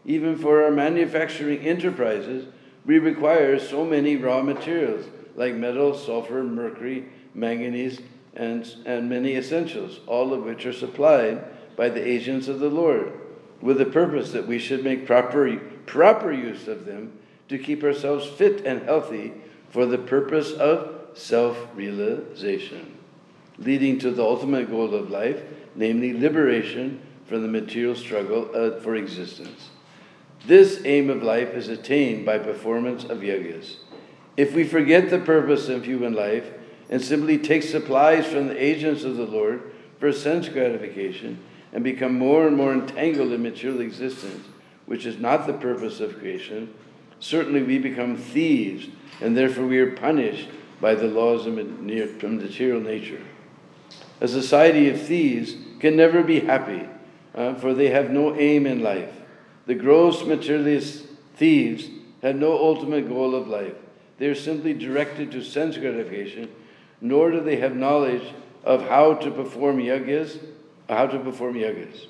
Even 0.05 0.37
for 0.37 0.63
our 0.63 0.71
manufacturing 0.71 1.61
enterprises, 1.61 2.45
we 2.85 2.99
require 2.99 3.59
so 3.59 3.83
many 3.83 4.17
raw 4.17 4.43
materials 4.43 5.07
like 5.37 5.55
metal, 5.55 5.97
sulfur, 5.97 6.45
mercury, 6.45 7.07
manganese, 7.33 8.03
and, 8.35 8.71
and 8.85 9.09
many 9.09 9.37
essentials, 9.37 10.01
all 10.07 10.35
of 10.35 10.45
which 10.45 10.67
are 10.67 10.73
supplied 10.75 11.43
by 11.75 11.89
the 11.89 12.07
agents 12.07 12.49
of 12.49 12.61
the 12.61 12.69
Lord, 12.69 13.11
with 13.63 13.79
the 13.79 13.87
purpose 13.87 14.33
that 14.33 14.47
we 14.47 14.59
should 14.59 14.85
make 14.85 15.07
proper, 15.07 15.57
proper 15.87 16.31
use 16.31 16.69
of 16.69 16.85
them 16.85 17.15
to 17.49 17.57
keep 17.57 17.83
ourselves 17.83 18.27
fit 18.27 18.67
and 18.67 18.83
healthy 18.83 19.33
for 19.71 19.87
the 19.87 19.97
purpose 19.97 20.53
of 20.53 21.09
self 21.15 21.57
realization 21.75 22.99
leading 23.59 23.99
to 23.99 24.11
the 24.11 24.23
ultimate 24.23 24.71
goal 24.71 24.95
of 24.95 25.11
life, 25.11 25.43
namely 25.75 26.13
liberation 26.13 27.01
from 27.27 27.43
the 27.43 27.49
material 27.49 27.95
struggle 27.95 28.51
uh, 28.55 28.81
for 28.81 28.95
existence. 28.95 29.71
This 30.47 30.83
aim 30.85 31.09
of 31.09 31.23
life 31.23 31.55
is 31.55 31.69
attained 31.69 32.27
by 32.27 32.39
performance 32.39 33.05
of 33.05 33.19
yagyas. 33.19 33.77
If 34.37 34.55
we 34.55 34.65
forget 34.65 35.11
the 35.11 35.19
purpose 35.19 35.69
of 35.69 35.85
human 35.85 36.15
life 36.15 36.51
and 36.91 37.01
simply 37.01 37.39
take 37.39 37.63
supplies 37.63 38.27
from 38.27 38.49
the 38.49 38.63
agents 38.63 39.05
of 39.05 39.17
the 39.17 39.27
Lord 39.27 39.73
for 39.99 40.13
sense 40.13 40.49
gratification 40.49 41.39
and 41.73 41.85
become 41.85 42.19
more 42.19 42.47
and 42.47 42.57
more 42.57 42.73
entangled 42.73 43.33
in 43.33 43.43
material 43.43 43.81
existence, 43.81 44.47
which 44.87 45.07
is 45.07 45.19
not 45.19 45.47
the 45.47 45.53
purpose 45.53 46.01
of 46.01 46.19
creation, 46.19 46.75
certainly 47.21 47.63
we 47.63 47.79
become 47.79 48.17
thieves 48.17 48.89
and 49.21 49.37
therefore 49.37 49.67
we 49.67 49.79
are 49.79 49.93
punished 49.93 50.49
by 50.81 50.95
the 50.95 51.07
laws 51.07 51.47
of 51.47 51.55
from 52.21 52.39
material 52.39 52.81
nature. 52.81 53.23
A 54.23 54.29
society 54.29 54.89
of 54.89 55.03
thieves 55.03 55.57
can 55.81 55.97
never 55.97 56.23
be 56.23 56.39
happy, 56.39 56.89
uh, 57.35 57.55
for 57.55 57.75
they 57.75 57.89
have 57.89 58.11
no 58.11 58.37
aim 58.37 58.69
in 58.69 58.81
life. 58.81 59.13
The 59.67 59.75
gross 59.75 60.25
materialist 60.25 61.07
thieves 61.35 61.89
had 62.23 62.37
no 62.37 62.53
ultimate 62.53 63.09
goal 63.09 63.35
of 63.35 63.49
life. 63.49 63.75
They 64.19 64.29
are 64.29 64.37
simply 64.37 64.75
directed 64.75 65.33
to 65.33 65.43
sense 65.43 65.77
gratification, 65.77 66.49
nor 67.01 67.33
do 67.33 67.41
they 67.41 67.57
have 67.57 67.75
knowledge 67.75 68.23
of 68.63 68.89
how 68.89 69.15
to 69.15 69.31
perform 69.33 69.79
yagyas, 69.79 70.39
how 70.89 71.09
to 71.09 71.19
perform 71.19 71.55
yagyas. 71.55 72.07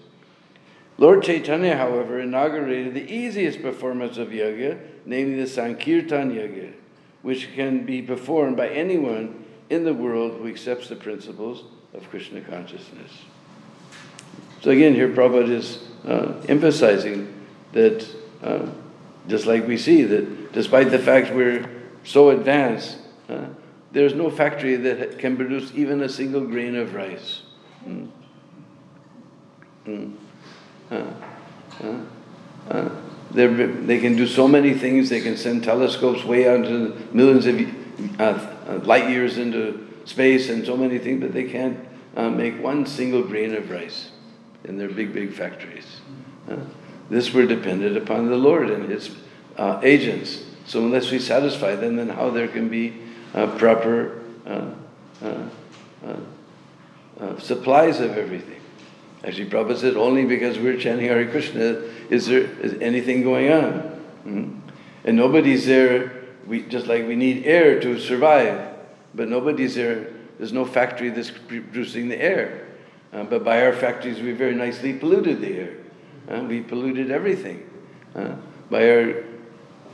Lord 0.98 1.22
Chaitanya, 1.22 1.78
however, 1.78 2.20
inaugurated 2.20 2.92
the 2.92 3.10
easiest 3.10 3.62
performance 3.62 4.18
of 4.18 4.28
yagya, 4.28 4.78
namely 5.06 5.40
the 5.40 5.46
Sankirtan 5.46 6.30
yagya, 6.30 6.74
which 7.22 7.54
can 7.54 7.86
be 7.86 8.02
performed 8.02 8.58
by 8.58 8.68
anyone 8.68 9.46
in 9.70 9.84
the 9.84 9.94
world 9.94 10.32
who 10.32 10.46
accepts 10.46 10.90
the 10.90 10.96
principles 10.96 11.64
of 11.94 12.08
Krishna 12.10 12.40
consciousness. 12.40 13.10
So 14.62 14.70
again, 14.70 14.94
here 14.94 15.08
Prabhupada 15.08 15.50
is 15.50 15.78
uh, 16.06 16.34
emphasizing 16.48 17.32
that, 17.72 18.06
uh, 18.42 18.66
just 19.28 19.46
like 19.46 19.66
we 19.66 19.76
see, 19.76 20.02
that 20.04 20.52
despite 20.52 20.90
the 20.90 20.98
fact 20.98 21.34
we're 21.34 21.68
so 22.04 22.30
advanced, 22.30 22.98
uh, 23.28 23.46
there's 23.92 24.14
no 24.14 24.30
factory 24.30 24.76
that 24.76 25.18
can 25.18 25.36
produce 25.36 25.72
even 25.74 26.02
a 26.02 26.08
single 26.08 26.46
grain 26.46 26.76
of 26.76 26.94
rice. 26.94 27.42
Mm. 27.86 28.08
Mm. 29.86 30.12
They 33.32 33.98
can 33.98 34.16
do 34.16 34.26
so 34.26 34.46
many 34.46 34.74
things. 34.74 35.08
They 35.08 35.20
can 35.20 35.36
send 35.36 35.64
telescopes 35.64 36.24
way 36.24 36.48
out 36.48 36.60
millions 37.14 37.46
of 37.46 38.86
light 38.86 39.10
years 39.10 39.38
into 39.38 39.91
space 40.04 40.48
and 40.48 40.64
so 40.64 40.76
many 40.76 40.98
things, 40.98 41.20
but 41.20 41.32
they 41.32 41.44
can't 41.44 41.78
uh, 42.16 42.28
make 42.28 42.60
one 42.62 42.86
single 42.86 43.22
grain 43.22 43.54
of 43.54 43.70
rice 43.70 44.10
in 44.64 44.78
their 44.78 44.88
big, 44.88 45.12
big 45.12 45.32
factories. 45.32 46.00
Uh, 46.48 46.56
this 47.10 47.32
we're 47.32 47.46
dependent 47.46 47.96
upon 47.96 48.28
the 48.28 48.36
Lord 48.36 48.70
and 48.70 48.90
His 48.90 49.10
uh, 49.56 49.80
agents. 49.82 50.44
So 50.66 50.80
unless 50.80 51.10
we 51.10 51.18
satisfy 51.18 51.74
them, 51.74 51.96
then 51.96 52.08
how 52.08 52.30
there 52.30 52.48
can 52.48 52.68
be 52.68 52.94
proper 53.58 54.22
uh, 54.46 54.70
supplies 57.38 58.00
of 58.00 58.16
everything? 58.16 58.60
Actually, 59.24 59.50
Prabhupada 59.50 59.78
said, 59.78 59.96
only 59.96 60.24
because 60.24 60.58
we're 60.58 60.76
chanting 60.76 61.06
Hare 61.06 61.28
Krishna 61.28 61.82
is 62.10 62.26
there 62.26 62.40
is 62.40 62.74
anything 62.80 63.22
going 63.22 63.52
on. 63.52 63.70
Hmm? 64.24 64.58
And 65.04 65.16
nobody's 65.16 65.66
there, 65.66 66.12
we, 66.46 66.62
just 66.62 66.86
like 66.86 67.06
we 67.06 67.16
need 67.16 67.46
air 67.46 67.80
to 67.80 67.98
survive, 67.98 68.71
but 69.14 69.28
nobody's 69.28 69.74
there, 69.74 70.10
there's 70.38 70.52
no 70.52 70.64
factory 70.64 71.10
that's 71.10 71.30
producing 71.30 72.08
the 72.08 72.20
air. 72.20 72.66
Uh, 73.12 73.24
but 73.24 73.44
by 73.44 73.64
our 73.64 73.72
factories, 73.72 74.20
we 74.20 74.32
very 74.32 74.54
nicely 74.54 74.92
polluted 74.92 75.40
the 75.40 75.54
air. 75.54 75.76
Uh, 76.30 76.40
we 76.44 76.60
polluted 76.60 77.10
everything. 77.10 77.68
Uh, 78.14 78.36
by 78.70 78.88
our 78.90 79.24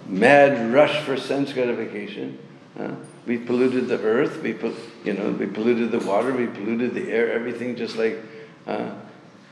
mad 0.06 0.72
rush 0.72 1.02
for 1.04 1.16
sense 1.16 1.52
gratification, 1.52 2.38
uh, 2.78 2.92
we 3.26 3.36
polluted 3.36 3.88
the 3.88 4.00
earth, 4.02 4.40
we, 4.42 4.56
you 5.04 5.12
know, 5.14 5.30
we 5.32 5.46
polluted 5.46 5.90
the 5.90 5.98
water, 5.98 6.32
we 6.32 6.46
polluted 6.46 6.94
the 6.94 7.10
air, 7.10 7.32
everything 7.32 7.76
just 7.76 7.96
like 7.96 8.18
uh, 8.66 8.92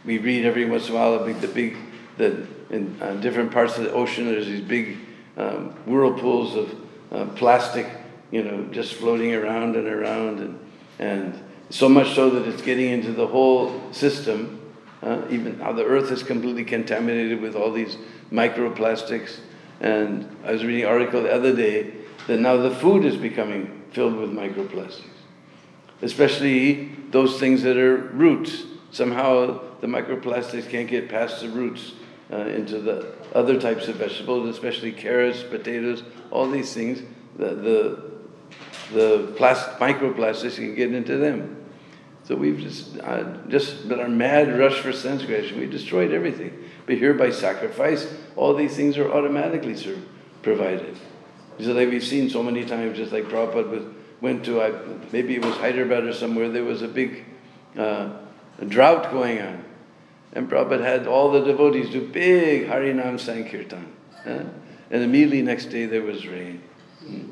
we 0.05 0.19
read 0.19 0.47
every 0.47 0.65
once 0.65 0.89
in 0.89 0.95
a 0.95 0.99
while 0.99 1.25
big, 1.25 1.41
the 1.41 1.49
big, 1.49 1.77
the, 2.17 2.47
in 2.71 2.97
uh, 3.03 3.15
different 3.15 3.51
parts 3.51 3.77
of 3.77 3.85
the 3.85 3.93
ocean, 3.93 4.27
there's 4.27 4.47
these 4.47 4.63
big 4.63 4.97
um, 5.37 5.71
whirlpools 5.87 6.55
of 6.55 7.37
plastic, 7.37 7.87
you 8.31 8.43
know, 8.43 8.65
just 8.73 8.95
floating 8.95 9.35
around 9.35 9.77
and 9.77 9.87
around, 9.87 10.41
and, 10.41 10.59
and 10.99 11.45
so 11.71 11.89
much 11.89 12.15
so 12.15 12.31
that 12.31 12.47
it's 12.47 12.63
getting 12.63 12.91
into 12.91 13.13
the 13.13 13.27
whole 13.27 13.93
system. 13.93 14.61
Uh, 15.03 15.23
even 15.31 15.59
how 15.61 15.73
the 15.73 15.85
earth 15.85 16.11
is 16.11 16.23
completely 16.23 16.65
contaminated 16.65 17.41
with 17.41 17.55
all 17.55 17.71
these 17.71 17.97
microplastics. 18.33 19.39
And 19.81 20.37
I 20.45 20.53
was 20.53 20.65
reading 20.65 20.85
an 20.85 20.89
article 20.89 21.23
the 21.23 21.33
other 21.33 21.55
day 21.55 21.93
that 22.27 22.41
now 22.41 22.57
the 22.57 22.71
food 22.71 23.05
is 23.05 23.17
becoming 23.17 23.85
filled 23.93 24.17
with 24.17 24.31
microplastics, 24.31 25.05
especially 26.03 26.91
those 27.11 27.39
things 27.39 27.63
that 27.63 27.77
are 27.77 27.97
roots. 27.97 28.65
Somehow 28.91 29.61
the 29.81 29.87
microplastics 29.87 30.69
can't 30.69 30.89
get 30.89 31.09
past 31.09 31.41
the 31.41 31.49
roots 31.51 31.93
uh, 32.33 32.39
into 32.39 32.79
the 32.79 33.15
other 33.35 33.61
types 33.61 33.89
of 33.89 33.97
vegetables, 33.97 34.49
especially 34.49 34.93
carrots, 34.93 35.43
potatoes, 35.43 36.03
all 36.31 36.51
these 36.51 36.73
things. 36.73 37.03
The, 37.37 37.55
the, 37.55 38.16
the 38.93 39.33
plast- 39.37 39.79
microplastics 39.79 40.57
can 40.57 40.75
get 40.75 40.93
into 40.93 41.17
them. 41.17 41.57
So 42.25 42.35
we've 42.35 42.59
just, 42.59 42.99
uh, 42.99 43.25
just 43.49 43.89
been 43.89 44.01
our 44.01 44.09
mad 44.09 44.59
rush 44.59 44.81
for 44.81 44.93
sense 44.93 45.23
gratification. 45.25 45.61
We 45.61 45.67
destroyed 45.67 46.13
everything. 46.13 46.53
But 46.85 46.97
here 46.97 47.15
by 47.15 47.31
sacrifice, 47.31 48.13
all 48.35 48.55
these 48.55 48.75
things 48.75 48.99
are 48.99 49.11
automatically 49.13 49.77
served, 49.77 50.07
provided. 50.43 50.97
So 51.61 51.73
like 51.73 51.89
we've 51.89 52.05
seen 52.05 52.29
so 52.29 52.43
many 52.43 52.65
times, 52.65 52.97
just 52.97 53.13
like 53.13 53.25
Prabhupada 53.25 53.93
went 54.21 54.45
to, 54.47 54.61
I, 54.61 54.73
maybe 55.13 55.37
it 55.37 55.45
was 55.45 55.55
Hyderabad 55.57 56.05
or 56.05 56.13
somewhere, 56.13 56.49
there 56.49 56.65
was 56.65 56.83
a 56.83 56.89
big 56.89 57.25
uh, 57.79 58.11
drought 58.67 59.13
going 59.13 59.41
on. 59.41 59.65
And 60.33 60.51
Prabhupada 60.51 60.83
had 60.83 61.07
all 61.07 61.31
the 61.31 61.45
devotees 61.45 61.91
do 61.91 62.07
big 62.07 62.67
Harinam 62.67 63.19
Sankirtan. 63.21 63.87
Huh? 64.25 64.45
And 64.91 65.03
immediately 65.03 65.43
next 65.43 65.67
day 65.67 65.87
there 65.87 66.03
was 66.03 66.27
rain. 66.27 66.61
Hmm. 67.01 67.31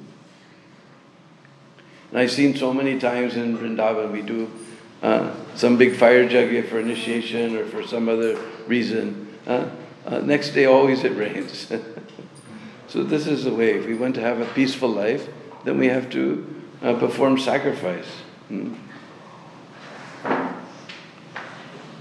And 2.15 2.21
I've 2.21 2.31
seen 2.31 2.55
so 2.55 2.73
many 2.73 2.97
times 2.97 3.35
in 3.35 3.59
Vrindavan 3.59 4.13
we 4.13 4.23
do 4.23 4.49
uh, 5.03 5.35
some 5.57 5.77
big 5.77 5.97
fire 5.97 6.25
jagya 6.29 6.65
for 6.69 6.79
initiation 6.79 7.57
or 7.57 7.67
for 7.67 7.85
some 7.85 8.09
other 8.09 8.39
reason. 8.69 9.37
Uh, 9.45 9.69
uh, 10.07 10.19
next 10.21 10.51
day 10.51 10.67
always 10.67 11.03
it 11.03 11.11
rains. 11.17 11.73
so 12.87 13.03
this 13.03 13.27
is 13.27 13.43
the 13.43 13.53
way. 13.53 13.73
If 13.73 13.87
we 13.87 13.97
want 13.97 14.15
to 14.15 14.21
have 14.21 14.41
a 14.41 14.45
peaceful 14.45 14.91
life, 14.91 15.29
then 15.65 15.77
we 15.77 15.89
have 15.89 16.09
to 16.11 16.63
uh, 16.83 16.95
perform 17.01 17.37
sacrifice. 17.37 18.07
Hmm. 18.47 18.75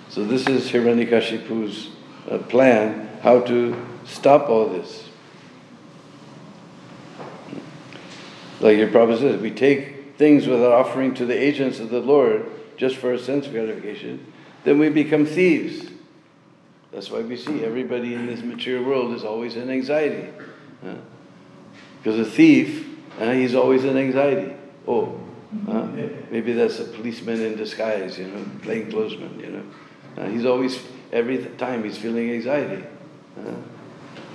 So 0.09 0.23
this 0.23 0.47
is 0.47 0.69
Hiranyakashipu's 0.69 1.89
uh, 2.29 2.37
plan, 2.37 3.09
how 3.23 3.39
to 3.39 3.75
stop 4.05 4.47
all 4.47 4.69
this. 4.69 5.09
Like 8.59 8.77
your 8.77 8.89
Prabhupada 8.89 9.19
says, 9.19 9.41
we 9.41 9.49
take 9.49 10.02
things 10.23 10.47
without 10.47 10.71
offering 10.71 11.13
to 11.13 11.25
the 11.25 11.37
agents 11.37 11.81
of 11.81 11.89
the 11.89 11.99
Lord 11.99 12.49
just 12.77 12.95
for 12.95 13.11
a 13.11 13.19
sense 13.19 13.45
gratification, 13.45 14.25
then 14.63 14.79
we 14.79 14.87
become 14.87 15.25
thieves. 15.25 15.89
That's 16.93 17.11
why 17.11 17.19
we 17.19 17.35
see 17.35 17.65
everybody 17.65 18.13
in 18.13 18.25
this 18.25 18.41
material 18.41 18.85
world 18.85 19.13
is 19.13 19.25
always 19.25 19.57
in 19.57 19.69
anxiety. 19.69 20.29
Because 22.01 22.19
a 22.19 22.23
thief, 22.23 22.87
uh, 23.19 23.31
he's 23.31 23.53
always 23.53 23.83
in 23.83 23.97
anxiety. 23.97 24.53
Oh, 24.87 25.19
maybe 26.31 26.53
that's 26.53 26.79
a 26.79 26.85
policeman 26.85 27.41
in 27.41 27.57
disguise, 27.57 28.17
you 28.17 28.27
know, 28.27 28.45
plainclothesman, 28.61 29.41
you 29.41 29.49
know. 29.49 29.63
Uh, 30.15 30.29
he's 30.29 30.45
always, 30.45 30.81
every 31.11 31.43
time 31.57 31.83
he's 31.83 31.97
feeling 31.97 32.31
anxiety. 32.31 32.81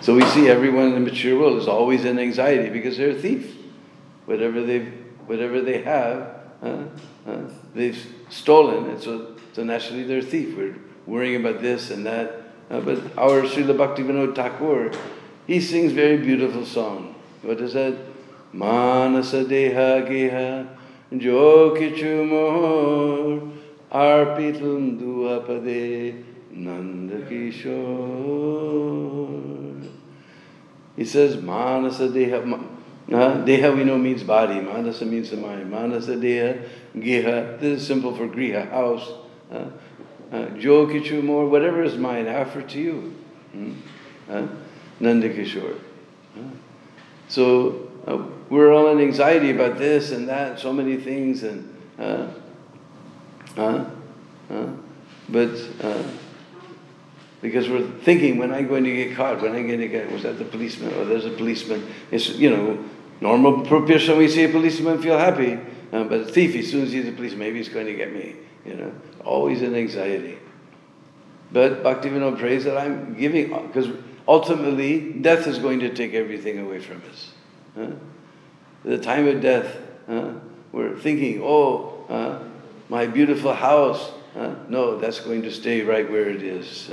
So 0.02 0.14
we 0.14 0.24
see 0.26 0.50
everyone 0.50 0.88
in 0.88 0.94
the 0.94 1.00
mature 1.00 1.38
world 1.40 1.56
is 1.58 1.66
always 1.66 2.04
in 2.04 2.18
anxiety 2.18 2.68
because 2.68 2.98
they're 2.98 3.16
a 3.16 3.22
thief. 3.22 3.56
Whatever 4.26 4.62
they 4.62 4.97
whatever 5.28 5.60
they 5.60 5.82
have, 5.82 6.40
uh, 6.62 6.84
uh, 7.26 7.38
they've 7.74 7.98
stolen, 8.30 8.90
and 8.90 9.00
so, 9.00 9.36
so 9.52 9.62
naturally 9.62 10.02
they're 10.02 10.18
a 10.18 10.22
thief. 10.22 10.56
We're 10.56 10.76
worrying 11.06 11.36
about 11.36 11.62
this 11.62 11.90
and 11.90 12.04
that. 12.06 12.42
Uh, 12.70 12.80
but 12.80 12.98
our 13.16 13.42
Srila 13.42 13.76
Bhaktivinoda 13.76 14.34
Thakur, 14.34 14.90
he 15.46 15.60
sings 15.60 15.92
very 15.92 16.16
beautiful 16.16 16.66
song. 16.66 17.14
What 17.42 17.60
is 17.60 17.74
that? 17.74 17.96
Manasa 18.52 19.44
deha 19.44 20.06
geha 20.08 20.68
jo 21.16 21.74
kichu 21.76 22.28
mohor 22.28 23.52
arpilum 23.92 24.98
duapade. 25.00 26.24
He 30.96 31.04
says, 31.04 31.36
Manasa 31.40 32.08
Deha. 32.08 32.77
Deha 33.08 33.74
we 33.74 33.84
know 33.84 33.96
means 33.96 34.22
body. 34.22 34.60
Manasa 34.60 35.04
means 35.04 35.30
the 35.30 35.36
mind. 35.36 35.70
Manasa 35.70 36.16
Deha, 36.16 36.68
Geha. 36.98 37.56
This 37.58 37.80
is 37.80 37.86
simple 37.86 38.14
for 38.14 38.28
Griha, 38.28 38.70
house. 38.70 39.10
Uh, 39.50 39.70
Jo 40.58 40.86
Kichu 40.86 41.22
more, 41.22 41.48
whatever 41.48 41.82
is 41.82 41.96
mine, 41.96 42.28
offer 42.28 42.60
to 42.60 42.78
you. 42.78 43.16
Hmm? 43.52 43.72
Uh, 44.28 44.46
so 47.28 47.90
uh, 48.06 48.22
we're 48.50 48.72
all 48.72 48.88
in 48.88 49.00
anxiety 49.00 49.50
about 49.50 49.78
this 49.78 50.10
and 50.12 50.28
that, 50.28 50.60
so 50.60 50.72
many 50.72 50.96
things, 50.96 51.44
and 51.44 51.74
uh, 51.98 52.26
uh, 53.56 53.84
uh, 54.50 54.66
but 55.28 55.50
uh, 55.82 56.02
because 57.40 57.68
we're 57.68 57.88
thinking, 58.02 58.38
when 58.38 58.52
I'm 58.52 58.66
going 58.66 58.84
to 58.84 58.94
get 58.94 59.16
caught, 59.16 59.40
when 59.40 59.54
I'm 59.54 59.66
going 59.66 59.80
to 59.80 59.88
get, 59.88 60.10
was 60.10 60.24
that 60.24 60.38
the 60.38 60.44
policeman? 60.44 60.92
Oh, 60.96 61.04
there's 61.04 61.24
a 61.24 61.30
policeman. 61.30 61.86
It's, 62.10 62.30
you 62.30 62.50
know, 62.50 62.84
normal 63.20 63.62
person, 63.62 64.18
we 64.18 64.28
see 64.28 64.44
a 64.44 64.48
policeman, 64.48 65.00
feel 65.02 65.18
happy. 65.18 65.58
Uh, 65.92 66.04
but 66.04 66.20
a 66.20 66.24
thief, 66.24 66.54
as 66.54 66.70
soon 66.70 66.84
as 66.84 66.92
he's 66.92 67.08
a 67.08 67.12
policeman, 67.12 67.40
maybe 67.40 67.58
he's 67.58 67.68
going 67.68 67.86
to 67.86 67.94
get 67.94 68.12
me. 68.12 68.36
You 68.64 68.74
know, 68.74 68.92
always 69.24 69.62
in 69.62 69.74
anxiety. 69.74 70.38
But 71.50 71.82
Bhaktivinoda 71.82 72.38
prays 72.38 72.64
that 72.64 72.76
I'm 72.76 73.14
giving, 73.14 73.50
because 73.66 73.88
ultimately, 74.26 75.12
death 75.12 75.46
is 75.46 75.58
going 75.58 75.80
to 75.80 75.94
take 75.94 76.12
everything 76.12 76.58
away 76.58 76.80
from 76.80 77.02
us. 77.10 77.32
Huh? 77.74 77.90
The 78.84 78.98
time 78.98 79.26
of 79.26 79.40
death, 79.40 79.76
huh? 80.06 80.32
we're 80.72 80.98
thinking, 80.98 81.40
oh, 81.42 82.04
uh, 82.08 82.42
my 82.88 83.06
beautiful 83.06 83.54
house? 83.54 84.12
No, 84.68 84.98
that's 84.98 85.20
going 85.20 85.42
to 85.42 85.50
stay 85.50 85.82
right 85.82 86.08
where 86.08 86.28
it 86.28 86.42
is. 86.42 86.90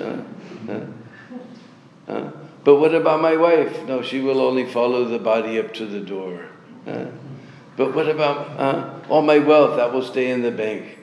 But 2.65 2.77
what 2.77 2.95
about 2.95 3.21
my 3.21 3.37
wife? 3.37 3.85
No, 3.85 4.01
she 4.01 4.19
will 4.21 4.41
only 4.41 4.65
follow 4.65 5.05
the 5.05 5.19
body 5.19 5.59
up 5.59 5.71
to 5.75 5.85
the 5.85 5.99
door. 5.99 6.47
Huh? 6.85 7.05
But 7.77 7.93
what 7.93 8.09
about 8.09 8.59
uh, 8.59 9.01
all 9.07 9.21
my 9.21 9.37
wealth? 9.37 9.77
That 9.77 9.93
will 9.93 10.01
stay 10.01 10.31
in 10.31 10.41
the 10.41 10.49
bank. 10.49 10.97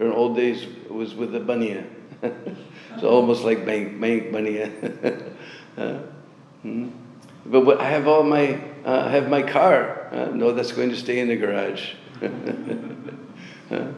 In 0.00 0.10
old 0.10 0.34
days, 0.34 0.64
it 0.64 0.90
was 0.90 1.14
with 1.14 1.30
the 1.30 1.38
bania. 1.38 1.86
it's 2.22 3.04
almost 3.04 3.44
like 3.44 3.64
bank, 3.64 4.00
bank 4.00 4.32
money. 4.32 4.60
uh, 5.78 5.98
hmm? 6.62 6.88
But 7.46 7.64
what, 7.64 7.80
I 7.80 7.90
have 7.90 8.08
all 8.08 8.24
my, 8.24 8.54
uh, 8.84 9.04
I 9.06 9.10
have 9.10 9.28
my 9.28 9.42
car. 9.42 10.08
Uh, 10.10 10.30
no, 10.34 10.50
that's 10.52 10.72
going 10.72 10.90
to 10.90 10.96
stay 10.96 11.20
in 11.20 11.28
the 11.28 11.36
garage. 11.36 11.92
uh, 13.70 13.92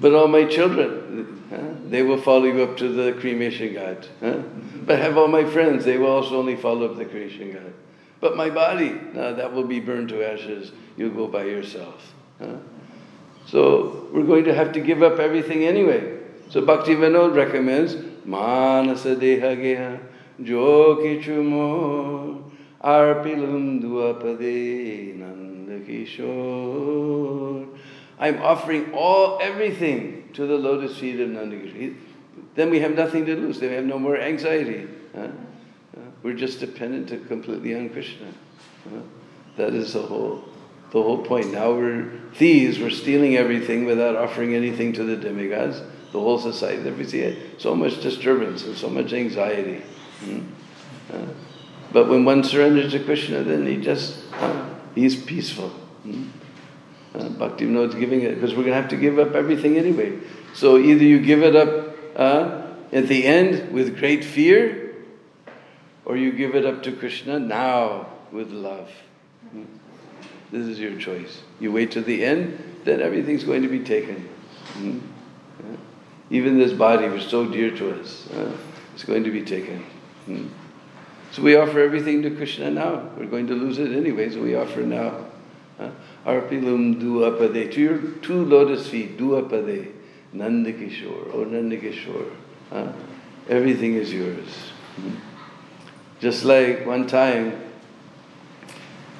but 0.00 0.14
all 0.14 0.28
my 0.28 0.46
children, 0.46 1.39
uh, 1.52 1.58
they 1.88 2.02
will 2.02 2.20
follow 2.20 2.44
you 2.44 2.62
up 2.62 2.76
to 2.78 2.88
the 2.88 3.12
cremation 3.20 3.74
ghat. 3.74 4.06
But 4.86 4.98
have 4.98 5.16
all 5.16 5.28
my 5.28 5.44
friends, 5.44 5.84
they 5.84 5.98
will 5.98 6.10
also 6.10 6.36
only 6.38 6.56
follow 6.56 6.86
up 6.90 6.96
the 6.96 7.04
cremation 7.04 7.52
ghat. 7.52 7.72
But 8.20 8.36
my 8.36 8.50
body, 8.50 8.90
no, 9.14 9.34
that 9.34 9.52
will 9.52 9.64
be 9.64 9.80
burned 9.80 10.10
to 10.10 10.22
ashes. 10.22 10.72
You'll 10.96 11.14
go 11.14 11.26
by 11.26 11.44
yourself. 11.44 12.14
So 13.46 14.08
we're 14.12 14.26
going 14.26 14.44
to 14.44 14.54
have 14.54 14.72
to 14.72 14.80
give 14.80 15.02
up 15.02 15.18
everything 15.18 15.64
anyway. 15.64 16.18
So 16.50 16.60
Bhakti 16.60 16.94
Vinod 16.94 17.34
recommends 17.34 17.96
Manasa 18.24 19.16
Deha 19.16 19.56
Geha 19.60 20.00
Jo 20.42 20.96
Kichumo 20.96 22.42
Arpilum 22.82 23.80
Duapade 23.82 25.16
Nanda 25.16 25.80
Kishore. 25.80 27.66
I'm 28.20 28.42
offering 28.42 28.92
all 28.92 29.38
everything 29.40 30.28
to 30.34 30.46
the 30.46 30.56
lotus 30.56 30.98
feet 30.98 31.18
of 31.18 31.30
Nanda 31.30 31.56
Kishore. 31.56 31.96
Then 32.54 32.68
we 32.68 32.80
have 32.80 32.94
nothing 32.94 33.24
to 33.24 33.34
lose. 33.34 33.58
Then 33.58 33.70
we 33.70 33.76
have 33.76 33.86
no 33.86 33.98
more 33.98 34.16
anxiety. 34.16 34.86
Huh? 35.16 35.28
We're 36.22 36.34
just 36.34 36.60
dependent 36.60 37.08
to 37.08 37.18
completely 37.18 37.74
on 37.74 37.88
Krishna. 37.88 38.26
Huh? 38.84 39.00
That 39.56 39.74
is 39.74 39.94
the 39.94 40.02
whole 40.02 40.44
the 40.92 41.02
whole 41.02 41.18
point. 41.18 41.52
Now 41.52 41.72
we're 41.72 42.10
thieves, 42.34 42.78
we're 42.78 42.90
stealing 42.90 43.36
everything 43.36 43.86
without 43.86 44.16
offering 44.16 44.54
anything 44.54 44.92
to 44.94 45.04
the 45.04 45.16
demigods. 45.16 45.80
The 46.12 46.18
whole 46.18 46.38
society, 46.38 46.82
there 46.82 46.92
we 46.92 47.04
see 47.04 47.20
it, 47.20 47.60
so 47.60 47.74
much 47.74 48.02
disturbance 48.02 48.64
and 48.64 48.76
so 48.76 48.90
much 48.90 49.12
anxiety. 49.12 49.82
Hmm? 50.24 50.40
But 51.92 52.08
when 52.08 52.24
one 52.24 52.42
surrenders 52.42 52.92
to 52.92 53.02
Krishna, 53.02 53.44
then 53.44 53.66
he 53.66 53.76
just, 53.76 54.18
he's 54.94 55.14
peaceful. 55.14 55.68
Hmm? 55.68 56.24
Uh, 57.14 57.28
Bhakti 57.28 57.64
knows 57.66 57.94
giving 57.94 58.22
it, 58.22 58.34
because 58.36 58.50
we're 58.50 58.62
going 58.62 58.74
to 58.74 58.80
have 58.80 58.90
to 58.90 58.96
give 58.96 59.18
up 59.18 59.34
everything 59.34 59.76
anyway. 59.76 60.18
So 60.54 60.78
either 60.78 61.04
you 61.04 61.20
give 61.20 61.42
it 61.42 61.56
up 61.56 61.96
uh, 62.16 62.62
at 62.92 63.08
the 63.08 63.24
end 63.24 63.72
with 63.72 63.98
great 63.98 64.24
fear, 64.24 64.94
or 66.04 66.16
you 66.16 66.32
give 66.32 66.54
it 66.54 66.64
up 66.64 66.82
to 66.84 66.92
Krishna 66.92 67.38
now 67.38 68.06
with 68.32 68.50
love. 68.50 68.90
This 70.52 70.66
is 70.66 70.80
your 70.80 70.96
choice. 70.98 71.42
You 71.60 71.70
wait 71.70 71.92
to 71.92 72.00
the 72.00 72.24
end, 72.24 72.58
then 72.84 73.00
everything's 73.00 73.44
going 73.44 73.62
to 73.62 73.68
be 73.68 73.80
taken. 73.80 74.28
Hmm? 74.74 74.98
Uh, 75.60 75.76
even 76.30 76.58
this 76.58 76.72
body, 76.72 77.08
which 77.08 77.22
is 77.22 77.30
so 77.30 77.46
dear 77.46 77.70
to 77.76 78.00
us, 78.00 78.28
uh, 78.32 78.56
is 78.96 79.04
going 79.04 79.24
to 79.24 79.30
be 79.30 79.42
taken. 79.42 79.84
Hmm? 80.26 80.48
So 81.32 81.42
we 81.42 81.54
offer 81.54 81.78
everything 81.80 82.22
to 82.22 82.30
Krishna 82.30 82.70
now. 82.70 83.10
We're 83.16 83.26
going 83.26 83.46
to 83.46 83.54
lose 83.54 83.78
it 83.78 83.92
anyway, 83.92 84.30
so 84.30 84.42
we 84.42 84.56
offer 84.56 84.80
now. 84.80 85.26
Uh, 85.78 85.90
Arpilum 86.26 87.00
duapade, 87.00 87.72
to 87.72 87.80
your 87.80 87.98
two 88.22 88.44
lotus 88.44 88.88
feet, 88.88 89.16
duapade, 89.16 89.92
Nandakishore, 90.34 91.32
oh 91.32 91.44
Nandakishore. 91.44 92.30
Uh, 92.70 92.92
everything 93.48 93.94
is 93.94 94.12
yours. 94.12 94.48
Hmm? 94.96 95.14
Just 96.20 96.44
like 96.44 96.86
one 96.86 97.06
time, 97.06 97.60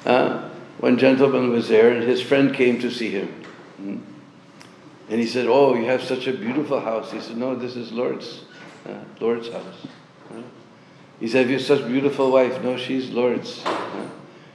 uh, 0.05 0.49
one 0.79 0.97
gentleman 0.97 1.49
was 1.49 1.69
there 1.69 1.91
and 1.91 2.03
his 2.03 2.21
friend 2.21 2.53
came 2.53 2.79
to 2.79 2.91
see 2.91 3.09
him. 3.09 3.27
Hmm? 3.77 3.97
And 5.09 5.19
he 5.19 5.27
said, 5.27 5.47
Oh, 5.47 5.75
you 5.75 5.85
have 5.85 6.01
such 6.01 6.27
a 6.27 6.33
beautiful 6.33 6.79
house. 6.79 7.11
He 7.11 7.19
said, 7.19 7.35
No, 7.35 7.55
this 7.55 7.75
is 7.75 7.91
Lord's, 7.91 8.45
uh, 8.87 8.93
Lord's 9.19 9.51
house. 9.51 9.87
He 11.19 11.27
said, 11.27 11.47
You 11.47 11.57
have 11.57 11.65
such 11.65 11.85
beautiful 11.87 12.31
wife. 12.31 12.61
No, 12.63 12.77
she's 12.77 13.09
Lord's. 13.09 13.63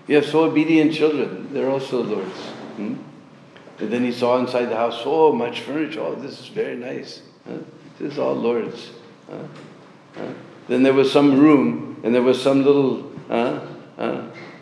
You 0.07 0.17
have 0.17 0.27
so 0.27 0.45
obedient 0.45 0.93
children. 0.93 1.53
They're 1.53 1.71
also 1.71 2.03
Lord's. 2.03 2.41
Hmm? 2.77 2.95
And 3.79 3.93
then 3.93 4.05
he 4.05 4.13
saw 4.13 4.39
inside 4.39 4.67
the 4.67 4.77
house 4.77 5.03
so 5.03 5.33
much 5.33 5.61
furniture. 5.61 6.01
Oh, 6.01 6.15
this 6.15 6.41
is 6.41 6.49
very 6.49 6.77
nice. 6.77 7.23
Uh, 7.49 7.59
this 7.99 8.13
is 8.13 8.19
all 8.19 8.35
Lord's. 8.35 8.91
Uh, 9.31 9.47
uh, 10.19 10.33
then 10.69 10.83
there 10.83 10.95
was 10.95 11.13
some 11.13 11.39
room 11.39 12.01
and 12.03 12.15
there 12.15 12.23
was 12.23 12.43
some 12.43 12.65
little 12.65 13.13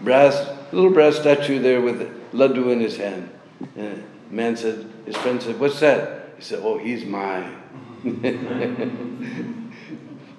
brass 0.01 0.49
little 0.72 0.90
brass 0.90 1.16
statue 1.16 1.61
there 1.61 1.80
with 1.80 2.32
laddu 2.32 2.72
in 2.72 2.80
his 2.80 2.97
hand. 2.97 3.30
And 3.76 4.05
man 4.30 4.57
said, 4.57 4.90
his 5.07 5.16
friend 5.16 5.42
said, 5.42 5.59
What's 5.61 5.80
that? 5.80 6.34
He 6.36 6.42
said, 6.42 6.61
Oh, 6.62 6.78
he's 6.78 7.05
mine. 7.05 7.57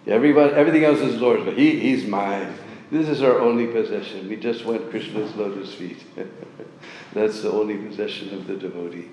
Everybody, 0.07 0.53
everything 0.53 0.83
else 0.83 0.99
is 0.99 1.19
Lord's, 1.19 1.45
but 1.45 1.57
he, 1.57 1.79
he's 1.79 2.05
mine. 2.05 2.53
This 2.95 3.09
is 3.09 3.21
our 3.21 3.41
only 3.41 3.67
possession. 3.67 4.29
We 4.29 4.37
just 4.37 4.63
want 4.63 4.89
Krishna's 4.89 5.35
lotus 5.35 5.73
feet. 5.73 6.01
That's 7.13 7.41
the 7.41 7.51
only 7.51 7.75
possession 7.75 8.33
of 8.33 8.47
the 8.47 8.55
devotee. 8.55 9.09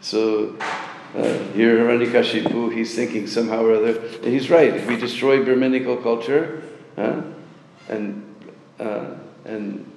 So 0.00 0.56
uh, 1.14 1.22
here, 1.54 1.78
Hiranyakashipu, 1.78 2.74
he's 2.74 2.96
thinking 2.96 3.28
somehow 3.28 3.64
or 3.64 3.74
other, 3.74 4.00
and 4.00 4.24
he's 4.24 4.50
right. 4.50 4.74
If 4.74 4.88
we 4.88 4.96
destroy 4.96 5.44
Brahminical 5.44 5.98
culture, 5.98 6.64
uh, 6.96 7.22
and 7.88 8.34
and 9.44 9.88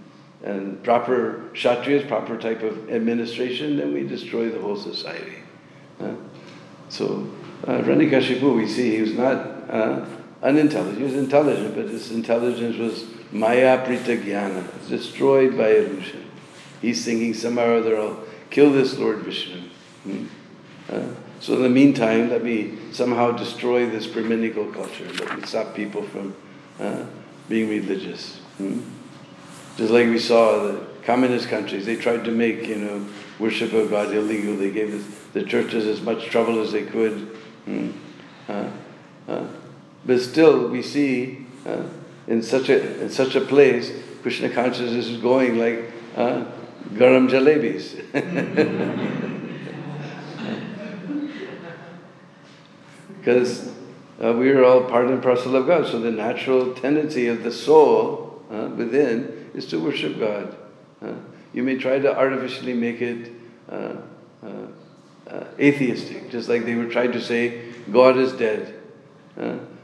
and 0.43 0.83
proper 0.83 1.49
kshatriyas, 1.53 2.07
proper 2.07 2.37
type 2.37 2.61
of 2.61 2.91
administration, 2.91 3.77
then 3.77 3.91
we 3.91 4.03
destroy 4.03 4.49
the 4.49 4.61
whole 4.61 4.77
society. 4.77 5.39
So 6.89 7.27
uh, 7.65 7.79
Hiranyakashipu, 7.79 8.55
we 8.55 8.67
see 8.67 8.95
he 8.95 9.01
was 9.01 9.13
not 9.13 9.37
uh, 9.67 10.05
unintelligent. 10.41 10.97
He 10.97 11.03
was 11.03 11.15
intelligent, 11.15 11.75
but 11.75 11.89
his 11.89 12.11
intelligence 12.11 12.77
was 12.77 13.05
maya 13.31 13.85
prita 13.85 14.23
jnana, 14.23 14.87
destroyed 14.87 15.57
by 15.57 15.69
illusion. 15.69 16.25
He's 16.81 17.03
thinking 17.03 17.33
somehow 17.33 17.65
or 17.65 17.75
other, 17.75 17.99
I'll 17.99 18.23
kill 18.49 18.71
this 18.71 18.97
Lord 18.97 19.19
Vishnu. 19.19 19.61
Hmm? 20.03 20.25
Uh, 20.89 21.07
so 21.39 21.55
in 21.55 21.63
the 21.63 21.69
meantime, 21.69 22.29
let 22.29 22.43
me 22.43 22.77
somehow 22.91 23.31
destroy 23.31 23.89
this 23.89 24.07
Brahminical 24.07 24.65
culture. 24.71 25.07
Let 25.19 25.37
me 25.37 25.45
stop 25.45 25.75
people 25.75 26.03
from 26.03 26.35
uh, 26.79 27.05
being 27.47 27.69
religious. 27.69 28.37
Hmm? 28.57 28.81
Just 29.77 29.91
like 29.91 30.07
we 30.07 30.19
saw 30.19 30.63
the 30.63 30.85
communist 31.03 31.47
countries, 31.47 31.85
they 31.85 31.95
tried 31.95 32.25
to 32.25 32.31
make, 32.31 32.67
you 32.67 32.75
know, 32.75 33.05
worship 33.39 33.71
of 33.73 33.89
God 33.89 34.13
illegal. 34.13 34.55
They 34.55 34.71
gave 34.71 35.33
the 35.33 35.43
churches 35.43 35.85
as 35.85 36.01
much 36.01 36.25
trouble 36.25 36.61
as 36.61 36.71
they 36.71 36.83
could. 36.83 37.37
Hmm? 37.65 37.91
Uh, 38.47 38.69
but 40.05 40.19
still, 40.21 40.67
we 40.67 40.81
see 40.81 41.45
uh, 41.65 41.83
in 42.27 42.41
such 42.41 42.69
a 42.69 43.01
in 43.01 43.09
such 43.09 43.35
a 43.35 43.41
place, 43.41 43.91
Krishna 44.21 44.49
consciousness 44.49 45.07
is 45.07 45.17
going 45.17 45.57
like 45.57 45.91
uh, 46.15 46.45
garam 46.93 47.29
jalebis. 47.29 48.05
Because 53.19 53.69
uh, 54.23 54.33
we 54.33 54.49
are 54.49 54.63
all 54.63 54.85
part 54.85 55.07
and 55.07 55.21
parcel 55.21 55.55
of 55.57 55.67
God, 55.67 55.85
so 55.85 55.99
the 55.99 56.09
natural 56.09 56.73
tendency 56.73 57.27
of 57.27 57.43
the 57.43 57.51
soul 57.51 58.41
uh, 58.49 58.69
within 58.75 59.49
is 59.53 59.65
to 59.67 59.77
worship 59.77 60.17
God. 60.17 60.55
Uh, 61.01 61.13
you 61.53 61.61
may 61.61 61.77
try 61.77 61.99
to 61.99 62.17
artificially 62.17 62.73
make 62.73 63.01
it 63.01 63.31
uh, 63.69 63.95
uh, 64.41 65.43
atheistic, 65.59 66.31
just 66.31 66.47
like 66.49 66.65
they 66.65 66.75
were 66.75 66.87
trying 66.87 67.11
to 67.11 67.21
say 67.21 67.61
God 67.91 68.17
is 68.17 68.31
dead. 68.33 68.73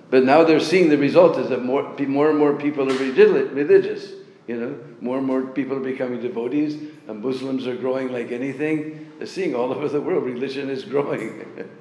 Uh, 0.05 0.11
but 0.11 0.23
now 0.23 0.43
they're 0.43 0.59
seeing 0.59 0.89
the 0.89 0.97
result 0.97 1.37
is 1.37 1.49
that 1.49 1.63
more, 1.63 1.95
more 1.99 2.29
and 2.29 2.39
more 2.39 2.55
people 2.55 2.91
are 2.91 2.97
religious. 2.97 4.11
You 4.47 4.59
know, 4.59 4.79
more 5.01 5.17
and 5.17 5.25
more 5.25 5.41
people 5.41 5.77
are 5.77 5.81
becoming 5.81 6.21
devotees, 6.21 6.75
and 7.07 7.21
Muslims 7.21 7.65
are 7.65 7.75
growing 7.75 8.11
like 8.11 8.31
anything. 8.31 9.11
They're 9.17 9.27
seeing 9.27 9.55
all 9.55 9.73
over 9.73 9.89
the 9.89 10.01
world 10.01 10.23
religion 10.23 10.69
is 10.69 10.85
growing. 10.85 11.71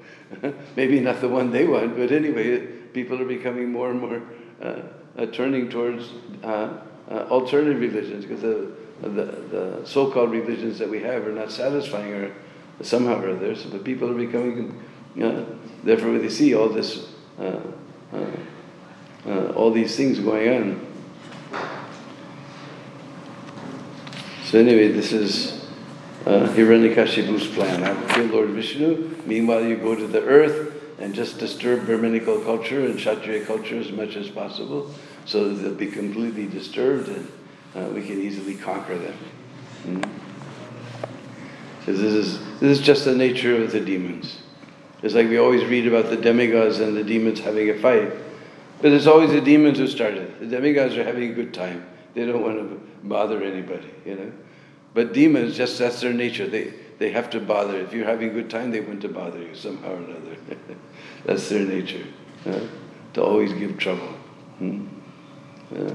Maybe 0.77 1.01
not 1.01 1.21
the 1.21 1.29
one 1.29 1.51
they 1.51 1.67
want, 1.67 1.97
but 1.97 2.11
anyway, 2.11 2.67
people 2.95 3.21
are 3.21 3.27
becoming 3.27 3.71
more 3.71 3.91
and 3.91 4.01
more 4.01 4.23
uh, 4.63 5.27
turning 5.27 5.69
towards 5.69 6.11
uh, 6.43 6.79
alternative 7.11 7.81
religions 7.81 8.25
because 8.25 8.41
the, 8.41 8.73
the, 9.03 9.25
the, 9.25 9.81
so-called 9.85 10.31
religions 10.31 10.79
that 10.79 10.89
we 10.89 11.03
have 11.03 11.27
are 11.27 11.33
not 11.33 11.51
satisfying 11.51 12.13
or 12.13 12.33
somehow 12.81 13.21
or 13.21 13.31
other. 13.31 13.55
So 13.55 13.69
the 13.69 13.79
people 13.79 14.11
are 14.11 14.15
becoming, 14.15 14.83
uh, 15.23 15.45
therefore 15.83 16.19
they 16.19 16.31
see 16.31 16.55
all 16.55 16.71
this, 16.71 17.11
uh, 18.15 19.31
uh, 19.31 19.53
all 19.53 19.71
these 19.71 19.97
things 19.97 20.19
going 20.21 20.49
on. 20.49 20.87
So 24.45 24.59
anyway, 24.59 24.89
this 24.89 25.13
is 25.13 25.67
uh, 26.27 26.47
Hiranyakashipu's 26.55 27.49
plan. 27.49 27.83
I 27.83 27.93
will 27.93 28.09
kill 28.09 28.27
Lord 28.27 28.51
Vishnu. 28.51 29.17
Meanwhile, 29.27 29.65
you 29.65 29.77
go 29.77 29.95
to 29.95 30.07
the 30.07 30.23
earth 30.23 30.73
and 30.99 31.15
just 31.15 31.39
disturb 31.39 31.87
Brahminical 31.87 32.41
culture 32.41 32.85
and 32.85 32.97
Kshatriya 32.97 33.47
culture 33.47 33.79
as 33.79 33.91
much 33.91 34.17
as 34.17 34.29
possible 34.29 34.95
so 35.25 35.49
that 35.49 35.55
they'll 35.55 35.75
be 35.75 35.91
completely 35.91 36.47
disturbed 36.47 37.09
and 37.09 37.33
uh, 37.75 37.89
we 37.93 38.03
can 38.07 38.21
easily 38.21 38.55
conquer 38.55 38.97
them. 38.97 39.19
Mm. 39.87 40.09
Because 41.81 42.01
this 42.01 42.13
is, 42.15 42.39
this 42.61 42.79
is 42.79 42.81
just 42.81 43.05
the 43.05 43.15
nature 43.15 43.63
of 43.63 43.73
the 43.73 43.81
demons. 43.81 44.39
It's 45.05 45.13
like 45.15 45.29
we 45.29 45.37
always 45.37 45.63
read 45.67 45.87
about 45.87 46.09
the 46.09 46.17
demigods 46.17 46.81
and 46.81 46.97
the 46.97 47.05
demons 47.05 47.39
having 47.39 47.69
a 47.69 47.79
fight. 47.79 48.11
But 48.81 48.93
it's 48.93 49.07
always 49.07 49.33
the 49.33 49.41
demons 49.43 49.77
who 49.77 49.87
started. 49.87 50.41
The 50.41 50.47
demigods 50.47 50.97
are 50.97 51.05
having 51.05 51.31
a 51.31 51.35
good 51.35 51.53
time. 51.53 51.87
They 52.15 52.25
don't 52.25 52.41
want 52.41 52.57
to 52.57 52.81
bother 53.07 53.43
anybody, 53.43 53.91
you 54.07 54.15
know. 54.15 54.33
But 54.95 55.13
demons, 55.13 55.59
just 55.59 55.79
that's 55.79 56.01
their 56.01 56.15
nature. 56.15 56.47
They, 56.47 56.73
they 56.99 57.11
have 57.11 57.29
to 57.31 57.41
bother. 57.41 57.79
If 57.81 57.93
you're 57.93 58.07
having 58.07 58.31
a 58.31 58.33
good 58.33 58.49
time, 58.49 58.71
they 58.71 58.81
want 58.81 59.03
to 59.03 59.09
bother 59.11 59.41
you 59.41 59.55
somehow 59.55 59.93
or 59.93 59.97
another. 59.97 60.37
that's 61.27 61.51
their 61.51 61.67
nature, 61.67 62.07
uh, 62.47 62.61
to 63.13 63.23
always 63.23 63.53
give 63.53 63.77
trouble. 63.77 64.09
Hmm? 64.59 64.87
Uh, 65.77 65.93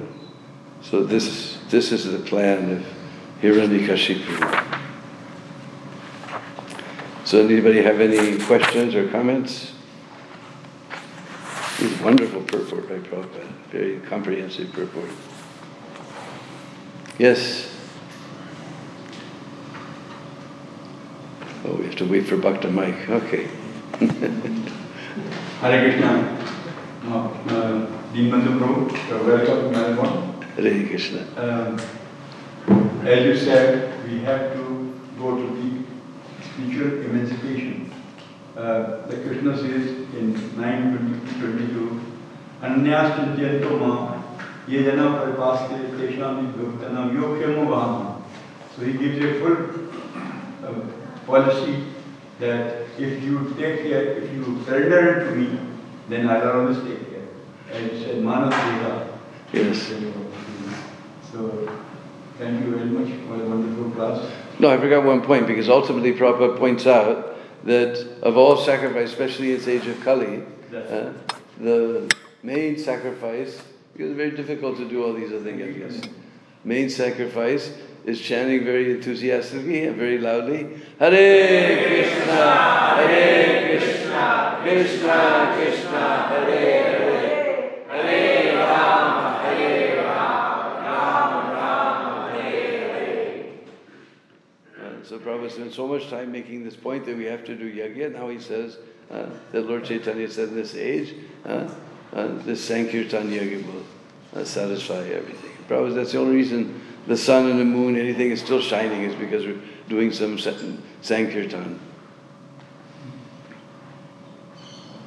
so 0.83 1.03
this, 1.03 1.57
this 1.69 1.91
is 1.91 2.11
the 2.11 2.19
plan 2.19 2.77
of 2.77 2.85
Hiranyakashipu. 3.41 4.85
So 7.29 7.37
anybody 7.45 7.83
have 7.83 8.01
any 8.01 8.39
questions 8.45 8.95
or 8.95 9.07
comments? 9.09 9.73
It's 11.77 12.01
wonderful 12.01 12.41
purport 12.41 12.89
by 12.89 12.95
Prabhupada, 12.95 13.45
very 13.69 13.99
comprehensive 13.99 14.73
purport. 14.73 15.11
Yes? 17.19 17.71
Oh, 21.65 21.75
we 21.75 21.85
have 21.85 21.95
to 21.97 22.05
wait 22.05 22.25
for 22.25 22.35
Bhakta 22.35 22.71
Mike, 22.71 23.07
okay. 23.07 23.43
Hare 25.61 25.83
Krishna. 25.83 26.11
Uh, 27.05 27.27
uh, 27.49 28.11
Dean 28.11 28.31
Prabhu, 28.31 28.91
welcome 29.27 29.61
to 29.65 29.69
Melbourne. 29.69 30.41
Hare 30.55 30.87
Krishna. 30.87 31.27
Um, 31.37 31.79
as 33.05 33.23
you 33.23 33.37
said, 33.37 34.03
we 34.09 34.17
have 34.21 34.51
to 34.53 34.99
go 35.19 35.35
to 35.37 35.45
the 35.61 35.78
spiritual 36.59 37.05
emancipation. 37.05 37.91
Uh, 38.55 39.07
the 39.07 39.17
Krishna 39.17 39.55
says 39.57 39.87
in 40.15 40.33
9.22, 40.57 42.01
Anyastintyanto 42.61 43.79
ma 43.79 44.21
ye 44.67 44.83
jana 44.83 45.05
paripaste 45.17 45.95
tesham 45.97 46.53
vibhaktanam 46.53 47.15
yokyamo 47.15 47.67
vaham. 47.67 48.21
So 48.75 48.83
he 48.83 48.93
gives 48.93 49.23
a 49.23 49.39
full 49.39 49.57
uh, 50.65 50.81
policy 51.25 51.85
that 52.39 52.87
if 52.97 53.23
you 53.23 53.55
take 53.57 53.83
care, 53.83 54.17
if 54.17 54.33
you 54.33 54.61
surrender 54.65 55.21
it 55.21 55.29
to 55.29 55.35
me, 55.35 55.59
then 56.09 56.29
I'll 56.29 56.51
always 56.51 56.77
take 56.79 57.09
care. 57.09 57.27
And 57.71 57.91
he 57.91 58.03
said, 58.03 58.15
Manav 58.15 58.51
Deva. 58.51 59.19
Yes. 59.53 59.87
So, 61.31 61.69
thank 62.37 62.65
you 62.65 62.75
very 62.75 62.89
much 62.89 63.09
for 63.27 63.35
a 63.35 63.47
wonderful 63.47 63.91
class. 63.91 64.38
No, 64.59 64.69
I 64.69 64.77
forgot 64.77 65.05
one 65.05 65.21
point 65.21 65.47
because 65.47 65.69
ultimately 65.69 66.11
Prabhupada 66.13 66.57
points 66.57 66.85
out 66.85 67.37
that 67.63 68.05
of 68.21 68.35
all 68.35 68.57
sacrifice, 68.57 69.09
especially 69.09 69.51
in 69.53 69.57
this 69.57 69.67
age 69.69 69.87
of 69.87 70.01
Kali, 70.01 70.43
uh, 70.75 71.13
the 71.59 72.13
main 72.43 72.77
sacrifice, 72.77 73.61
because 73.93 74.11
it's 74.11 74.17
very 74.17 74.31
difficult 74.31 74.77
to 74.77 74.87
do 74.87 75.03
all 75.05 75.13
these 75.13 75.31
other 75.31 75.43
things, 75.43 75.61
I 75.61 75.71
guess. 75.71 76.01
Main 76.65 76.89
sacrifice 76.89 77.73
is 78.05 78.19
chanting 78.19 78.65
very 78.65 78.91
enthusiastically 78.91 79.85
and 79.85 79.95
very 79.95 80.17
loudly, 80.17 80.67
Hare 80.99 81.87
Krishna, 81.87 82.95
Hare 82.95 83.77
Krishna, 83.77 84.59
Krishna 84.61 85.53
Krishna, 85.55 86.27
Hare 86.27 86.59
Hare, 86.59 86.78
So 95.09 95.17
Prabhupada 95.17 95.49
spent 95.49 95.73
so 95.73 95.87
much 95.87 96.07
time 96.11 96.31
making 96.31 96.63
this 96.63 96.75
point 96.75 97.03
that 97.07 97.17
we 97.17 97.25
have 97.25 97.43
to 97.45 97.55
do 97.55 97.73
yajna. 97.73 98.13
Now 98.13 98.29
he 98.29 98.39
says 98.39 98.77
uh, 99.09 99.25
that 99.51 99.63
Lord 99.63 99.83
Chaitanya 99.83 100.29
said 100.29 100.49
in 100.49 100.55
this 100.55 100.75
age, 100.75 101.15
uh, 101.45 101.67
uh, 102.13 102.27
this 102.43 102.63
Sankirtan 102.63 103.31
yajna 103.31 103.65
will 103.65 104.39
uh, 104.39 104.45
satisfy 104.45 104.99
everything. 105.07 105.49
Prabhupada, 105.67 105.95
that's 105.95 106.11
the 106.11 106.19
only 106.19 106.35
reason 106.35 106.79
the 107.07 107.17
sun 107.17 107.49
and 107.49 107.59
the 107.59 107.65
moon, 107.65 107.95
anything 107.95 108.29
is 108.29 108.39
still 108.39 108.61
shining 108.61 109.01
is 109.01 109.15
because 109.15 109.47
we're 109.47 109.59
doing 109.87 110.13
some 110.13 110.37
Sankirtan. 111.01 111.79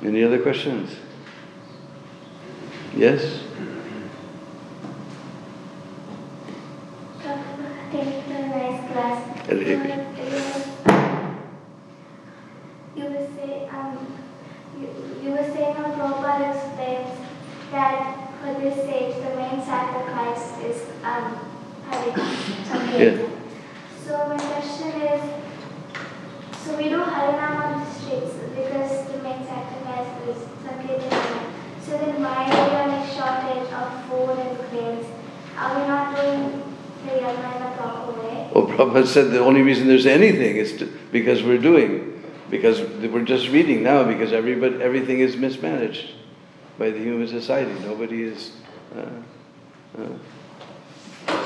Any 0.03 0.25
other 0.25 0.43
questions? 0.43 0.97
Yes? 2.97 3.45
Thank 7.93 8.15
you 8.17 8.23
for 8.23 8.33
a 8.33 8.49
nice 8.49 8.91
class. 8.91 9.32
You 9.49 9.57
were- 13.05 13.27
saying, 13.37 13.69
um, 13.73 13.99
you, 14.79 14.87
you 15.23 15.31
were 15.33 15.43
saying 15.53 15.75
how 15.75 15.91
Prabhupada 15.91 16.55
explains 16.55 17.11
that 17.73 18.19
for 18.41 18.55
this 18.61 18.79
age 18.79 19.17
the 19.17 19.35
main 19.37 19.59
sacrifice 19.65 20.59
is 20.63 20.83
um, 21.03 21.39
Hare 21.91 22.15
Yeah. 22.99 23.29
So 24.07 24.29
my 24.29 24.37
question 24.39 24.91
is, 25.11 25.23
so 26.65 26.77
we 26.77 26.85
do 26.89 26.99
Harinam 27.03 27.57
on 27.65 27.81
the 27.85 27.91
streets 27.91 28.35
because 28.55 29.07
the 29.11 29.19
main 29.23 29.45
sacrifice 29.45 30.11
is 30.29 30.37
Sankirtan. 30.63 31.53
So 31.85 31.99
then 31.99 32.23
why 32.23 32.47
are 32.47 32.69
we 32.69 32.77
on 32.77 32.91
a 32.91 33.07
shortage 33.09 33.73
of 33.73 34.05
food 34.07 34.39
and 34.39 34.71
grains? 34.71 35.07
Are 35.59 35.81
we 35.81 35.89
not 35.89 36.15
doing 36.17 36.63
the 37.07 37.13
yajna 37.13 37.57
in 37.57 37.63
a 37.63 37.77
proper 37.77 38.13
way? 38.21 38.49
Well, 38.55 38.62
Prabhupada 38.73 39.07
said 39.07 39.31
the 39.31 39.41
only 39.41 39.63
reason 39.63 39.87
there's 39.87 40.07
anything 40.07 40.57
is 40.57 40.77
to, 40.79 40.87
because 41.13 41.43
we're 41.43 41.59
doing, 41.59 42.23
because 42.51 42.81
we're 42.81 43.25
just 43.25 43.49
reading 43.49 43.83
now, 43.83 44.05
because 44.05 44.33
everybody, 44.33 44.83
everything 44.83 45.21
is 45.21 45.37
mismanaged 45.37 46.13
by 46.79 46.91
the 46.91 46.99
human 46.99 47.29
society. 47.29 47.73
Nobody 47.81 48.23
is 48.23 48.53
uh, 48.97 49.09
uh, 51.29 51.39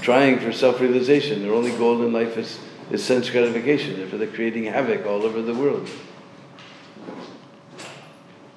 trying 0.00 0.38
for 0.38 0.52
self-realization. 0.52 1.42
Their 1.42 1.52
only 1.52 1.72
goal 1.72 2.02
in 2.02 2.12
life 2.12 2.36
is, 2.36 2.58
is 2.90 3.04
sense 3.04 3.28
gratification. 3.28 3.96
Therefore, 3.96 4.18
they're 4.18 4.28
creating 4.28 4.64
havoc 4.64 5.06
all 5.06 5.22
over 5.24 5.42
the 5.42 5.54
world. 5.54 5.88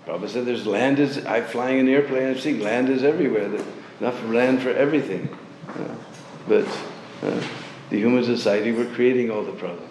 Prabhupada 0.05 0.29
said 0.29 0.45
there's 0.45 0.65
land 0.65 0.99
is, 0.99 1.25
I'm 1.25 1.43
flying 1.45 1.79
an 1.81 1.89
airplane, 1.89 2.29
I'm 2.29 2.39
seeing 2.39 2.61
land 2.61 2.87
is 2.87 3.03
everywhere. 3.03 3.49
There's 3.49 3.67
enough 3.99 4.23
land 4.25 4.61
for 4.61 4.69
everything. 4.69 5.27
Uh, 5.67 5.95
but 6.47 6.67
uh, 7.23 7.41
the 7.89 7.97
human 7.97 8.23
society, 8.23 8.71
we're 8.71 8.93
creating 8.93 9.31
all 9.31 9.43
the 9.43 9.51
problems. 9.53 9.83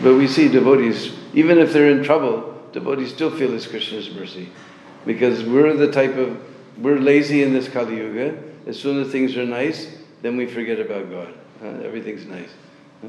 But 0.00 0.16
we 0.16 0.26
see 0.26 0.48
devotees, 0.48 1.12
even 1.32 1.58
if 1.58 1.72
they're 1.72 1.90
in 1.90 2.02
trouble, 2.04 2.62
devotees 2.72 3.12
still 3.12 3.30
feel 3.30 3.54
it's 3.54 3.66
Krishna's 3.66 4.10
mercy. 4.10 4.50
Because 5.04 5.42
we're 5.42 5.72
the 5.74 5.90
type 5.90 6.16
of, 6.16 6.38
we're 6.78 6.98
lazy 6.98 7.42
in 7.42 7.52
this 7.52 7.68
Kali 7.68 7.96
Yuga. 7.96 8.42
As 8.66 8.78
soon 8.78 9.00
as 9.00 9.10
things 9.10 9.36
are 9.36 9.46
nice, 9.46 9.96
then 10.22 10.36
we 10.36 10.46
forget 10.46 10.80
about 10.80 11.10
God. 11.10 11.32
Everything's 11.84 12.26
nice. 12.26 12.50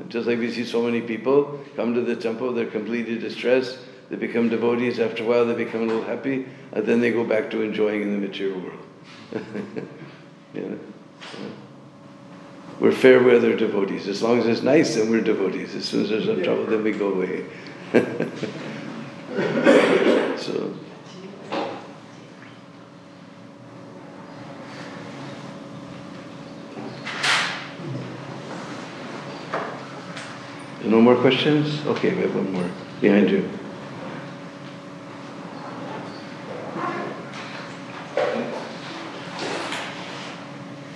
Just 0.07 0.27
like 0.27 0.39
we 0.39 0.51
see 0.51 0.65
so 0.65 0.81
many 0.81 1.01
people 1.01 1.59
come 1.75 1.93
to 1.93 2.01
the 2.01 2.15
temple, 2.15 2.53
they're 2.53 2.65
completely 2.65 3.17
distressed, 3.17 3.79
they 4.09 4.15
become 4.15 4.47
devotees, 4.47 4.99
after 4.99 5.23
a 5.23 5.25
while 5.25 5.45
they 5.45 5.55
become 5.55 5.81
a 5.81 5.85
little 5.85 6.03
happy, 6.03 6.45
and 6.71 6.85
then 6.85 7.01
they 7.01 7.11
go 7.11 7.23
back 7.23 7.49
to 7.51 7.61
enjoying 7.61 8.01
in 8.01 8.11
the 8.11 8.27
material 8.27 8.59
world. 8.59 8.86
you 10.53 10.61
know? 10.61 10.79
We're 12.79 12.91
fair 12.91 13.23
weather 13.23 13.55
devotees. 13.55 14.07
As 14.07 14.21
long 14.21 14.39
as 14.39 14.45
it's 14.45 14.61
nice, 14.61 14.95
then 14.95 15.09
we're 15.09 15.21
devotees. 15.21 15.73
As 15.73 15.85
soon 15.85 16.03
as 16.03 16.09
there's 16.09 16.25
some 16.25 16.43
trouble, 16.43 16.65
then 16.65 16.83
we 16.83 16.91
go 16.91 17.13
away. 17.13 17.45
so. 20.37 20.73
No 30.83 31.01
more 31.01 31.15
questions? 31.15 31.85
Okay, 31.87 32.13
we 32.13 32.21
have 32.21 32.35
one 32.35 32.53
more 32.53 32.69
behind 33.01 33.29
you. 33.29 33.49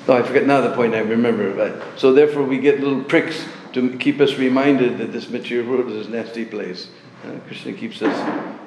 Oh, 0.07 0.11
I 0.22 0.28
forget 0.28 0.45
now 0.45 0.61
the 0.61 0.76
point 0.76 0.93
I 0.93 0.99
remember. 0.99 1.53
But, 1.53 1.99
so 1.99 2.13
therefore 2.13 2.43
we 2.43 2.59
get 2.59 2.80
little 2.80 3.03
pricks 3.03 3.43
to 3.74 3.97
keep 3.97 4.19
us 4.19 4.36
reminded 4.36 4.97
that 4.99 5.11
this 5.11 5.30
material 5.30 5.69
world 5.69 5.91
is 5.91 6.07
a 6.07 6.09
nasty 6.09 6.45
place. 6.45 6.89
Uh, 7.26 7.39
Krishna 7.47 7.74
keeps 7.74 8.01
us 8.01 8.15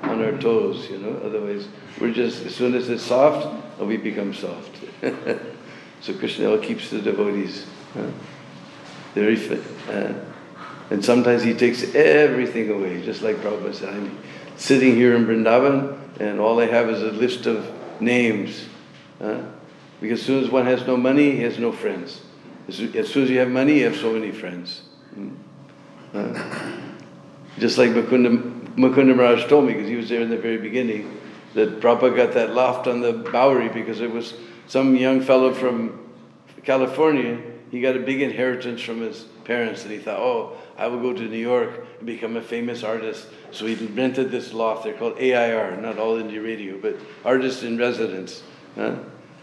on 0.03 0.25
our 0.25 0.37
toes, 0.39 0.89
you 0.91 0.99
know. 0.99 1.21
Otherwise, 1.25 1.69
we're 2.01 2.13
just 2.13 2.45
as 2.45 2.55
soon 2.55 2.75
as 2.75 2.89
it's 2.89 3.03
soft, 3.03 3.47
oh, 3.79 3.87
we 3.87 3.97
become 3.97 4.35
soft. 4.35 4.71
So 6.05 6.13
Krishna 6.13 6.59
keeps 6.59 6.91
the 6.91 7.01
devotees. 7.01 7.65
Very 9.15 9.37
fit. 9.37 9.63
Uh, 9.89 10.13
and 10.91 11.03
sometimes 11.03 11.43
he 11.43 11.55
takes 11.55 11.95
everything 11.95 12.71
away, 12.71 13.03
just 13.03 13.23
like 13.23 13.37
Prabhupada 13.37 13.75
said. 13.75 13.95
I'm 13.95 14.19
sitting 14.57 14.97
here 14.97 15.17
in 15.17 15.25
Vrindavan, 15.25 15.97
and 16.21 16.41
all 16.41 16.61
I 16.61 16.67
have 16.67 16.91
is 16.91 17.01
a 17.01 17.11
list 17.11 17.47
of 17.47 17.73
names. 18.03 18.67
Huh? 19.19 19.45
Because 20.01 20.21
as 20.21 20.27
soon 20.27 20.45
as 20.45 20.51
one 20.51 20.67
has 20.67 20.87
no 20.87 20.97
money, 20.97 21.33
he 21.33 21.43
has 21.43 21.59
no 21.59 21.73
friends. 21.73 22.21
As 22.69 22.77
soon 22.77 23.25
as 23.25 23.31
you 23.31 23.39
have 23.39 23.51
money, 23.51 23.79
you 23.81 23.85
have 23.85 23.97
so 23.97 24.13
many 24.13 24.33
friends. 24.33 24.83
Hmm? 25.15 25.31
Just 27.59 27.79
like 27.79 27.91
Mukunda, 27.91 28.75
Mukunda 28.77 29.15
Maharaj 29.17 29.47
told 29.47 29.67
me, 29.67 29.75
because 29.75 29.89
he 29.89 29.97
was 29.97 30.09
there 30.09 30.21
in 30.21 30.31
the 30.31 30.39
very 30.39 30.59
beginning, 30.59 31.21
that 31.55 31.81
Prabhupada 31.81 32.17
got 32.17 32.33
that 32.35 32.55
loft 32.55 32.87
on 32.87 33.01
the 33.01 33.13
Bowery 33.13 33.69
because 33.69 34.01
it 34.01 34.11
was 34.11 34.35
some 34.67 34.97
young 34.97 35.21
fellow 35.21 35.55
from 35.55 36.01
California. 36.65 37.41
He 37.71 37.81
got 37.81 37.97
a 37.97 38.01
big 38.01 38.23
inheritance 38.23 38.81
from 38.81 39.01
his 39.01 39.25
parents, 39.45 39.83
and 39.83 39.93
he 39.93 39.99
thought, 39.99 40.19
oh, 40.19 40.57
I 40.77 40.89
will 40.89 41.01
go 41.01 41.13
to 41.13 41.23
New 41.23 41.39
York 41.39 41.87
and 41.99 42.07
become 42.07 42.37
a 42.37 42.43
famous 42.43 42.83
artist. 42.83 43.27
So 43.53 43.67
he 43.67 43.75
rented 43.75 44.31
this 44.31 44.53
loft. 44.53 44.85
They're 44.85 44.95
called 44.95 45.19
AIR, 45.19 45.77
not 45.81 45.99
All 45.99 46.17
India 46.17 46.41
Radio, 46.41 46.79
but 46.79 46.97
Artist 47.25 47.63
in 47.63 47.77
Residence. 47.79 48.43
Huh? 48.75 48.97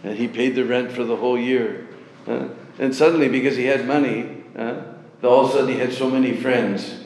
And 0.04 0.18
he 0.18 0.28
paid 0.28 0.56
the 0.56 0.66
rent 0.66 0.92
for 0.92 1.04
the 1.04 1.16
whole 1.16 1.38
year. 1.38 1.88
Huh? 2.26 2.50
And 2.80 2.96
suddenly, 2.96 3.30
because 3.30 3.56
he 3.56 3.66
had 3.66 3.88
money, 3.88 4.44
huh, 4.56 4.82
all 5.24 5.46
of 5.46 5.52
a 5.52 5.54
sudden 5.54 5.70
he 5.70 5.80
had 5.80 5.94
so 5.94 6.10
many 6.10 6.36
friends. 6.36 7.04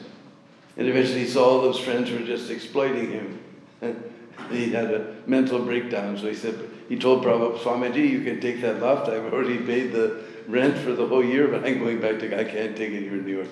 And 0.76 0.88
eventually 0.88 1.20
he 1.20 1.26
saw 1.26 1.44
all 1.44 1.62
those 1.62 1.78
friends 1.78 2.10
were 2.10 2.18
just 2.20 2.50
exploiting 2.50 3.10
him. 3.10 3.40
he 4.50 4.70
had 4.70 4.92
a 4.92 5.14
mental 5.26 5.58
breakdown. 5.58 6.18
So 6.18 6.26
he 6.26 6.34
said, 6.34 6.70
he 6.88 6.98
told 6.98 7.24
Prabhupada, 7.24 7.58
Swamiji, 7.58 8.08
you 8.08 8.22
can 8.22 8.40
take 8.40 8.60
that 8.60 8.80
loft. 8.80 9.08
I've 9.08 9.32
already 9.32 9.58
paid 9.58 9.92
the 9.92 10.24
rent 10.46 10.76
for 10.78 10.92
the 10.92 11.06
whole 11.06 11.24
year, 11.24 11.48
but 11.48 11.64
I'm 11.64 11.78
going 11.78 12.00
back 12.00 12.18
to, 12.20 12.38
I 12.38 12.44
can't 12.44 12.76
take 12.76 12.92
it 12.92 13.02
here 13.02 13.14
in 13.14 13.26
New 13.26 13.36
York. 13.36 13.48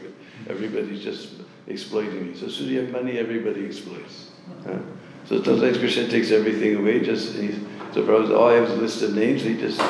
Everybody's 0.49 1.03
just 1.03 1.31
exploiting 1.67 2.29
me. 2.29 2.39
So 2.39 2.47
as 2.47 2.55
soon 2.55 2.67
as 2.67 2.73
you 2.73 2.81
have 2.81 2.91
money, 2.91 3.19
everybody 3.19 3.65
exploits. 3.65 4.31
Huh? 4.65 4.79
So 5.27 5.43
sometimes 5.43 5.79
Krishna 5.79 6.09
takes 6.09 6.31
everything 6.31 6.77
away. 6.77 7.01
Just 7.01 7.35
he's, 7.35 7.57
so 7.93 8.03
Prabhupada, 8.03 8.39
all 8.39 8.49
I 8.49 8.55
have 8.55 8.71
a 8.71 8.75
list 8.75 9.03
of 9.03 9.15
names. 9.15 9.43
He 9.43 9.57
just 9.57 9.81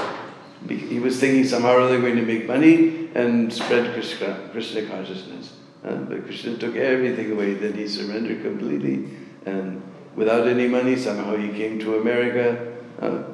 he 0.68 0.98
was 0.98 1.18
thinking 1.20 1.44
somehow 1.44 1.74
or 1.74 1.80
other 1.80 2.00
going 2.00 2.16
to 2.16 2.22
make 2.22 2.46
money 2.46 3.10
and 3.14 3.52
spread 3.52 3.92
Krishna, 3.92 4.48
Krishna 4.52 4.86
consciousness. 4.86 5.56
Uh, 5.84 5.96
but 5.96 6.24
Krishna 6.24 6.56
took 6.56 6.76
everything 6.76 7.32
away. 7.32 7.54
Then 7.54 7.74
he 7.74 7.86
surrendered 7.86 8.42
completely, 8.42 9.10
and 9.44 9.82
without 10.16 10.46
any 10.46 10.66
money, 10.68 10.96
somehow 10.96 11.36
he 11.36 11.48
came 11.48 11.78
to 11.80 11.98
America. 11.98 12.72
Uh, 13.00 13.24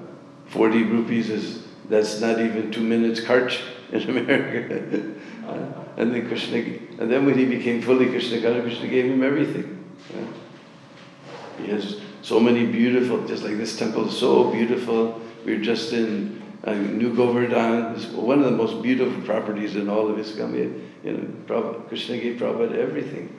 Forty 0.47 0.83
rupees 0.83 1.31
is 1.31 1.69
that's 1.89 2.21
not 2.21 2.41
even 2.41 2.73
two 2.73 2.81
minutes 2.81 3.21
kharch 3.21 3.61
in 3.93 4.09
America. 4.17 5.15
uh, 5.47 5.85
and 5.97 6.13
then 6.13 6.27
Krishna, 6.27 6.57
and 6.57 7.11
then 7.11 7.25
when 7.25 7.39
he 7.39 7.45
became 7.45 7.81
fully 7.81 8.07
Krishna 8.07 8.41
conscious, 8.41 8.63
Krishna 8.63 8.89
gave 8.89 9.05
him 9.05 9.23
everything. 9.23 9.85
He 11.63 11.71
has 11.71 12.01
so 12.23 12.41
many 12.41 12.67
beautiful, 12.67 13.27
just 13.27 13.43
like 13.43 13.57
this 13.57 13.79
temple 13.79 14.09
is 14.09 14.19
so 14.19 14.51
beautiful. 14.51 15.21
We 15.45 15.57
we're 15.57 15.65
just 15.65 15.93
in 15.93 16.43
uh, 16.65 16.75
New 16.75 17.15
Govardhan, 17.15 17.95
is 17.95 18.07
one 18.09 18.39
of 18.41 18.45
the 18.45 18.51
most 18.51 18.83
beautiful 18.83 19.23
properties 19.23 19.77
in 19.77 19.89
all 19.89 20.09
of 20.09 20.17
ISKCON. 20.17 20.55
You 21.03 21.13
know, 21.13 21.19
Prabhupada, 21.47 21.89
Krishna 21.89 22.19
gave 22.19 22.39
Prabhupada 22.39 22.77
everything. 22.77 23.39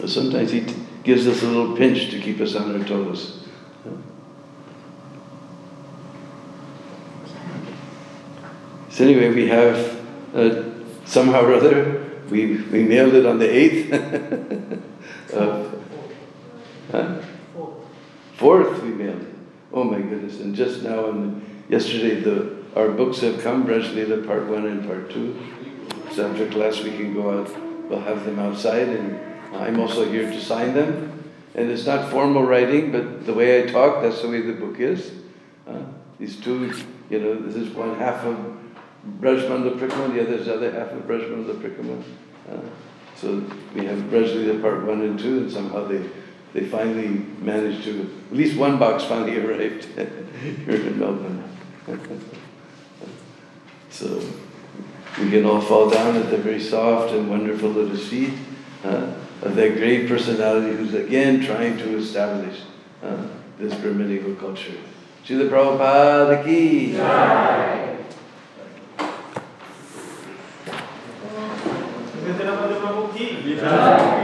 But 0.00 0.08
sometimes 0.08 0.50
he 0.50 0.60
t- 0.60 0.74
gives 1.04 1.26
us 1.26 1.42
a 1.42 1.46
little 1.46 1.76
pinch 1.76 2.10
to 2.10 2.20
keep 2.20 2.40
us 2.40 2.54
on 2.54 2.78
our 2.78 2.86
toes. 2.86 3.44
So 8.90 9.04
anyway, 9.04 9.28
we 9.34 9.46
have 9.48 10.00
uh, 10.34 10.62
somehow 11.04 11.42
or 11.42 11.54
other 11.54 12.06
we 12.30 12.56
we 12.56 12.82
nailed 12.82 13.14
it 13.14 13.26
on 13.26 13.38
the 13.38 13.48
eighth 13.48 13.92
of 15.32 15.84
huh? 16.92 17.20
fourth. 18.36 18.82
It. 18.84 19.16
Oh 19.72 19.84
my 19.84 19.98
goodness! 19.98 20.40
And 20.40 20.54
just 20.54 20.82
now 20.82 21.10
and 21.10 21.64
yesterday, 21.68 22.20
the 22.20 22.56
our 22.76 22.90
books 22.90 23.20
have 23.20 23.42
come. 23.42 23.66
the 23.66 24.24
Part 24.26 24.46
One 24.46 24.66
and 24.66 24.86
Part 24.86 25.10
Two. 25.10 25.38
So 26.12 26.30
after 26.30 26.48
class, 26.50 26.82
we 26.82 26.90
can 26.90 27.14
go 27.14 27.40
out. 27.40 27.50
We'll 27.88 28.00
have 28.00 28.24
them 28.24 28.38
outside, 28.38 28.88
and 28.88 29.18
I'm 29.54 29.80
also 29.80 30.10
here 30.10 30.30
to 30.30 30.40
sign 30.40 30.74
them. 30.74 31.24
And 31.54 31.70
it's 31.70 31.86
not 31.86 32.10
formal 32.10 32.42
writing, 32.42 32.92
but 32.92 33.24
the 33.24 33.32
way 33.32 33.62
I 33.62 33.66
talk, 33.66 34.02
that's 34.02 34.20
the 34.20 34.28
way 34.28 34.42
the 34.42 34.52
book 34.52 34.78
is. 34.78 35.12
Uh, 35.66 35.80
these 36.18 36.36
two, 36.36 36.72
you 37.08 37.18
know, 37.18 37.34
this 37.34 37.56
is 37.56 37.70
one 37.74 37.96
half 37.98 38.24
of 38.24 38.36
Brajmandal 39.20 39.78
Parikrama, 39.78 40.14
the 40.14 40.22
other 40.22 40.34
is 40.34 40.46
the 40.46 40.54
other 40.54 40.70
half 40.70 40.92
of 40.92 41.02
Brajmandal 41.04 41.60
Parikrama. 41.60 42.02
Uh, 42.50 42.60
so 43.16 43.42
we 43.74 43.86
have 43.86 44.10
the 44.10 44.58
Part 44.60 44.84
1 44.84 45.00
and 45.00 45.18
2, 45.18 45.38
and 45.38 45.50
somehow 45.50 45.86
they, 45.86 46.04
they 46.52 46.66
finally 46.66 47.08
managed 47.40 47.84
to, 47.84 48.10
at 48.30 48.36
least 48.36 48.58
one 48.58 48.78
box 48.78 49.04
finally 49.04 49.38
arrived 49.44 49.84
here 49.84 50.86
in 50.86 50.98
Melbourne. 50.98 51.42
so 53.90 54.22
we 55.18 55.30
can 55.30 55.46
all 55.46 55.60
fall 55.60 55.88
down 55.88 56.16
at 56.16 56.30
the 56.30 56.36
very 56.36 56.60
soft 56.60 57.14
and 57.14 57.30
wonderful 57.30 57.70
little 57.70 57.96
feet 57.96 58.34
uh, 58.84 59.14
of 59.42 59.56
that 59.56 59.76
great 59.76 60.08
personality 60.08 60.76
who's 60.76 60.92
again 60.94 61.40
trying 61.40 61.78
to 61.78 61.96
establish 61.96 62.60
uh, 63.02 63.26
this 63.58 63.74
Brahminical 63.74 64.34
culture. 64.34 64.76
Srila 65.24 65.48
Prabhupada 65.48 66.44
ki. 66.44 66.92
Jai. 66.92 67.85
Okay. 73.58 74.15